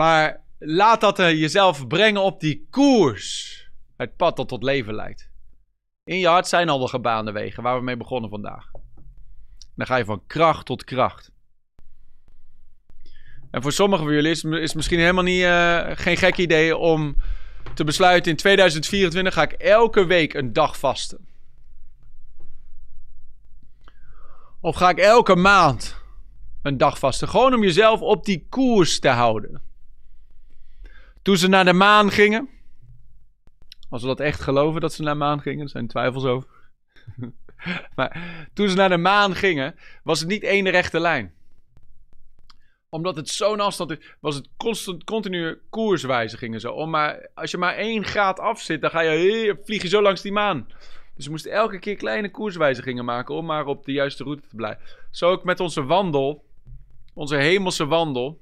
[0.00, 3.58] maar laat dat uh, jezelf brengen op die koers.
[3.96, 5.30] Het pad dat tot leven leidt.
[6.04, 8.70] In je hart zijn al de gebaande wegen waar we mee begonnen vandaag.
[9.74, 11.30] Dan ga je van kracht tot kracht.
[13.50, 17.16] En voor sommigen van jullie is het misschien helemaal niet, uh, geen gek idee om
[17.74, 21.28] te besluiten in 2024 ga ik elke week een dag vasten.
[24.60, 25.96] Of ga ik elke maand
[26.62, 27.28] een dag vasten.
[27.28, 29.62] Gewoon om jezelf op die koers te houden.
[31.22, 32.48] Toen ze naar de maan gingen.
[33.88, 35.64] Als we dat echt geloven dat ze naar de maan gingen.
[35.64, 36.48] Er zijn twijfels over.
[37.96, 39.74] maar toen ze naar de maan gingen.
[40.02, 41.38] Was het niet één rechte lijn
[42.90, 46.86] omdat het zo'n afstand is, was het constant, continu koerswijzigingen zo.
[46.86, 50.22] Maar, als je maar één graad af zit, dan ga je, vlieg je zo langs
[50.22, 50.66] die maan.
[51.14, 54.56] Dus we moesten elke keer kleine koerswijzigingen maken om maar op de juiste route te
[54.56, 54.82] blijven.
[55.10, 56.44] Zo ook met onze wandel,
[57.14, 58.40] onze hemelse wandel,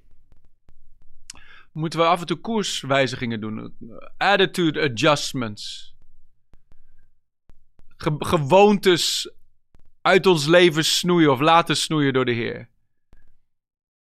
[1.73, 3.75] moeten we af en toe koerswijzigingen doen.
[4.17, 5.95] Attitude adjustments.
[8.19, 9.31] Gewoontes
[10.03, 12.69] uit ons leven snoeien of laten snoeien door de Heer.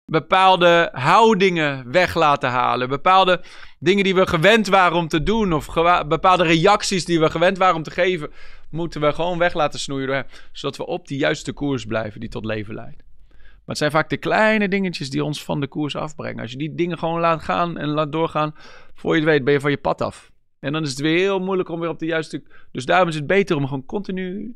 [0.05, 2.89] bepaalde houdingen weg laten halen.
[2.89, 3.43] Bepaalde
[3.79, 5.53] dingen die we gewend waren om te doen.
[5.53, 5.67] Of
[6.07, 8.31] bepaalde reacties die we gewend waren om te geven.
[8.69, 10.07] Moeten we gewoon weg laten snoeien.
[10.07, 13.03] door Zodat we op die juiste koers blijven die tot leven leidt.
[13.31, 16.41] Maar het zijn vaak de kleine dingetjes die ons van de koers afbrengen.
[16.41, 18.55] Als je die dingen gewoon laat gaan en laat doorgaan.
[18.93, 20.31] Voor je het weet ben je van je pad af.
[20.64, 22.43] En dan is het weer heel moeilijk om weer op de juiste...
[22.72, 24.55] Dus daarom is het beter om gewoon continu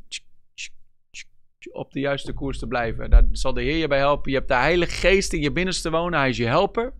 [1.71, 3.09] op de juiste koers te blijven.
[3.09, 4.31] Daar zal de Heer je bij helpen.
[4.31, 6.19] Je hebt de Heilige Geest in je binnenste wonen.
[6.19, 6.93] Hij is je helper.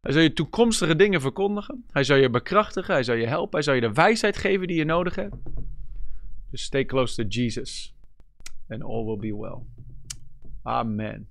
[0.00, 1.84] Hij zal je toekomstige dingen verkondigen.
[1.90, 2.94] Hij zal je bekrachtigen.
[2.94, 3.52] Hij zal je helpen.
[3.52, 5.36] Hij zal je de wijsheid geven die je nodig hebt.
[6.50, 7.94] Dus stay close to Jesus.
[8.68, 9.58] And all will be well.
[10.62, 11.28] Amen.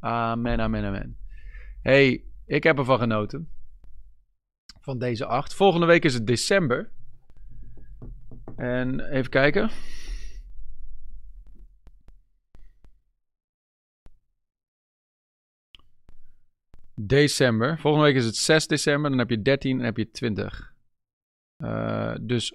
[0.00, 1.16] Amen, amen, amen.
[1.82, 3.48] Hey, ik heb ervan genoten.
[4.84, 5.54] Van deze acht.
[5.54, 6.90] Volgende week is het december.
[8.56, 9.70] En even kijken.
[16.94, 17.78] December.
[17.78, 19.10] Volgende week is het 6 december.
[19.10, 20.74] Dan heb je 13 en heb je 20.
[21.56, 22.54] Eh, dus.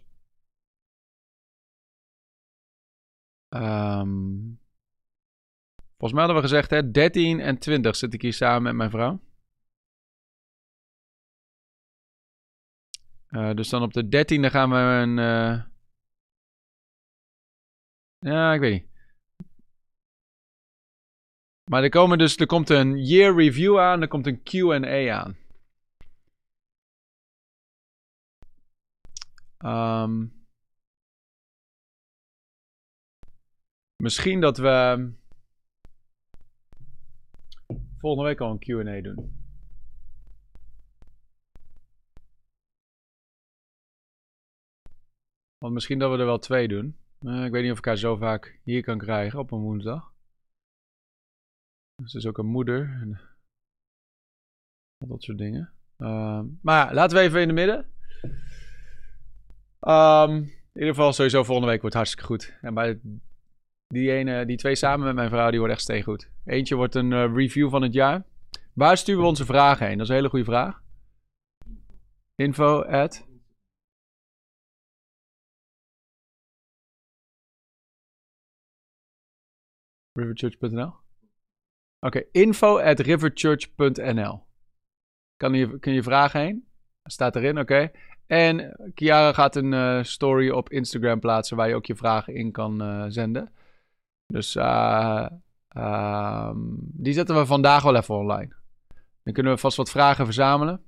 [3.50, 4.08] ehm,
[5.98, 8.90] volgens mij hadden we gezegd, hè, 13 en 20 zit ik hier samen met mijn
[8.90, 9.20] vrouw.
[13.30, 15.20] Eh, dus dan op de 13e gaan we een.
[15.20, 15.64] eh,
[18.20, 18.88] Ja, ik weet niet.
[21.72, 25.38] Maar er, komen dus, er komt een year review aan, er komt een QA aan.
[29.58, 30.28] Ehm,
[33.96, 35.12] misschien dat we
[37.98, 39.39] volgende week al een QA doen.
[45.60, 46.98] Want misschien dat we er wel twee doen.
[47.20, 50.14] Eh, ik weet niet of ik haar zo vaak hier kan krijgen op een woensdag.
[51.96, 52.82] Dus is ook een moeder.
[53.02, 53.20] En
[55.08, 55.74] dat soort dingen.
[55.98, 57.94] Ehm, maar ja, laten we even in de midden.
[59.80, 62.58] Ehm, in ieder geval sowieso volgende week wordt hartstikke goed.
[62.62, 63.00] En bij
[63.88, 66.32] die, ene, die twee samen met mijn vrouw, die wordt echt steengoed.
[66.46, 68.26] Eentje wordt een eh, review van het jaar.
[68.74, 69.98] Waar sturen we onze vragen heen?
[69.98, 70.82] Dat is een hele goede vraag.
[72.36, 73.28] Info at...
[80.20, 80.94] riverchurch.nl
[82.00, 84.48] Oké, info at riverchurch.nl
[85.40, 86.68] kan je, kun je vragen heen?
[87.04, 87.92] Staat erin, oké.
[88.28, 92.52] En Kiara gaat een eh, story op Instagram plaatsen waar je ook je vragen in
[92.52, 93.52] kan eh, zenden.
[94.26, 95.28] Dus eh,
[95.68, 98.54] ehm, die zetten we vandaag wel even online.
[99.24, 100.82] Dan kunnen we vast wat vragen verzamelen.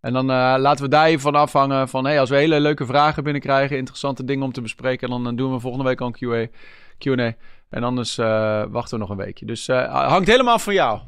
[0.00, 0.26] En dan
[0.60, 2.04] laten we daar even van afhangen van...
[2.04, 5.08] Hey, als we hele leuke vragen binnenkrijgen, interessante dingen om te bespreken...
[5.08, 6.56] dan doen we volgende week al een QA,
[6.98, 7.34] Q&A.
[7.68, 9.46] En anders eh, wachten we nog een weekje.
[9.46, 11.00] Dus eh, hangt helemaal van jou.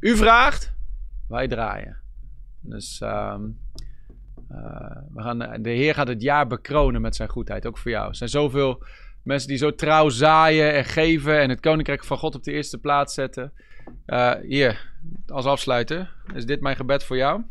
[0.00, 0.72] U vraagt,
[1.28, 1.96] wij draaien.
[2.60, 3.42] Dus ehm,
[4.48, 8.08] eh, we gaan, de Heer gaat het jaar bekronen met zijn goedheid, ook voor jou.
[8.08, 8.84] Er zijn zoveel
[9.22, 12.78] mensen die zo trouw zaaien en geven en het koninkrijk van God op de eerste
[12.78, 13.52] plaats zetten.
[14.42, 14.92] Hier,
[15.26, 17.42] als afsluiter, is dit mijn gebed voor jou.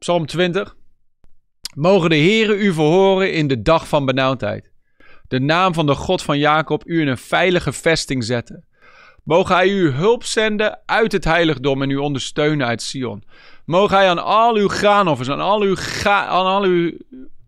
[0.00, 0.76] Psalm 20.
[1.74, 4.70] Mogen de Heere u verhoren in de dag van benauwdheid.
[5.28, 8.64] De naam van de God van Jacob u in een veilige vesting zetten.
[9.24, 13.24] Mogen hij u hulp zenden uit het heiligdom en u ondersteunen uit Sion.
[13.64, 16.92] Mogen hij aan al uw graanoffers, aan al uw, aan al uw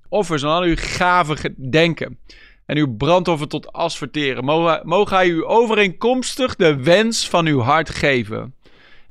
[0.08, 2.18] offers, aan al uw gaven denken.
[2.66, 4.44] En uw brandoffer tot as verteren.
[4.44, 8.54] Mogen, mogen hij u overeenkomstig de wens van uw hart geven.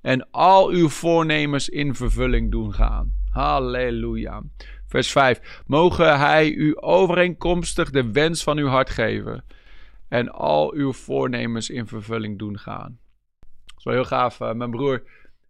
[0.02, 3.21] En al uw voornemens in vervulling doen gaan.
[3.32, 4.44] Halleluja.
[4.88, 5.64] Vers 5.
[5.66, 9.44] Mogen hij u overeenkomstig de wens van uw hart geven.
[10.08, 13.00] En al uw voornemens in vervulling doen gaan.
[13.40, 14.40] Dat is wel heel gaaf.
[14.40, 15.04] Uh, mijn broer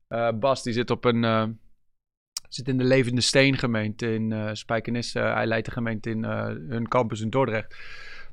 [0.09, 1.23] uh, Bas, die zit op een.
[1.23, 1.43] Uh,
[2.49, 5.19] zit in de Levende Steen gemeente in uh, Spijkenisse.
[5.19, 7.77] hij leidt de gemeente in hun campus in Dordrecht.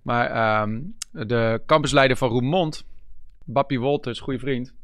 [0.03, 2.87] Maar um, de campusleider van Roermond,
[3.45, 4.75] Bappie Wolters, goede vriend.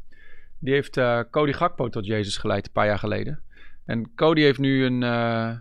[0.59, 1.01] Die heeft
[1.31, 3.43] Cody Gakpo tot Jezus geleid een paar jaar geleden.
[3.85, 5.57] En Cody heeft nu een, uh,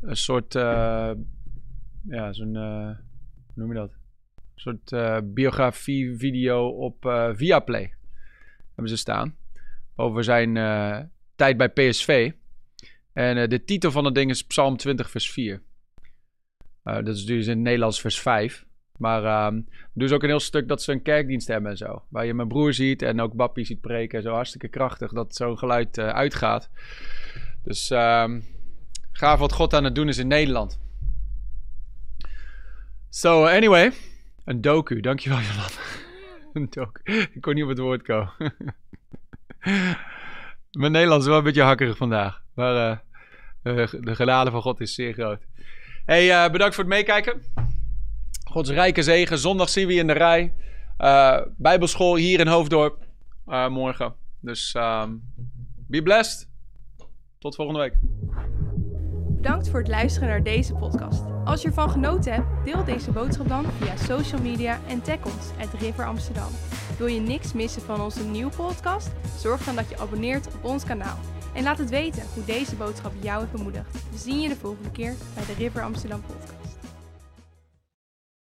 [0.00, 1.10] een soort, uh,
[2.08, 2.96] ja, zo'n, hoe
[3.54, 3.90] noem je dat?
[4.54, 4.94] Een soort
[5.34, 6.96] biografie-video op
[7.32, 7.94] Viaplay.
[8.66, 9.36] Hebben ze staan.
[9.96, 10.54] Over zijn
[11.34, 12.32] tijd bij PSV.
[13.12, 15.62] En de titel van het ding is Psalm 20, vers 4.
[16.82, 18.66] dat is dus in het Nederlands vers 5.
[18.98, 19.60] Maar ehm
[19.92, 22.02] dus ook een heel stuk dat ze een kerkdienst hebben en zo.
[22.08, 24.22] Waar je mijn broer ziet en ook Bappie ziet preken.
[24.22, 26.70] Zo hartstikke krachtig dat zo'n geluid eh, uitgaat.
[27.62, 28.40] Dus ehm
[29.12, 30.80] gaaf wat God aan het doen is in Nederland.
[33.10, 33.92] So, anyway.
[34.44, 35.00] Een docu.
[35.00, 35.80] Dankjewel, Jolanda.
[36.52, 37.00] een docu.
[37.32, 38.32] Ik kon niet op het woord komen.
[40.78, 42.42] Mijn Nederlands is wel een beetje hakkerig vandaag.
[42.54, 43.00] Maar
[43.62, 45.40] eh, eh, de genade van God is zeer groot.
[46.04, 47.42] Hey, eh, bedankt voor het meekijken.
[48.54, 49.38] Gods rijke zegen.
[49.38, 50.52] Zondag zien we je in de rij.
[50.96, 53.02] Eh, Bijbelschool hier in Hoofddorp.
[53.46, 54.14] eh, morgen.
[54.40, 55.10] Dus ehm
[55.88, 56.48] be blessed.
[57.38, 57.94] Tot volgende week.
[59.36, 61.22] Bedankt voor het luisteren naar deze podcast.
[61.44, 65.50] Als je ervan genoten hebt, deel deze boodschap dan via social media en tag ons
[65.60, 66.50] at River Amsterdam.
[66.98, 69.10] Wil je niks missen van onze nieuwe podcast?
[69.38, 71.18] Zorg dan dat je abonneert op ons kanaal.
[71.54, 73.92] En laat het weten hoe deze boodschap jou heeft bemoedigd.
[74.10, 76.63] We zien je de volgende keer bij de River Amsterdam podcast.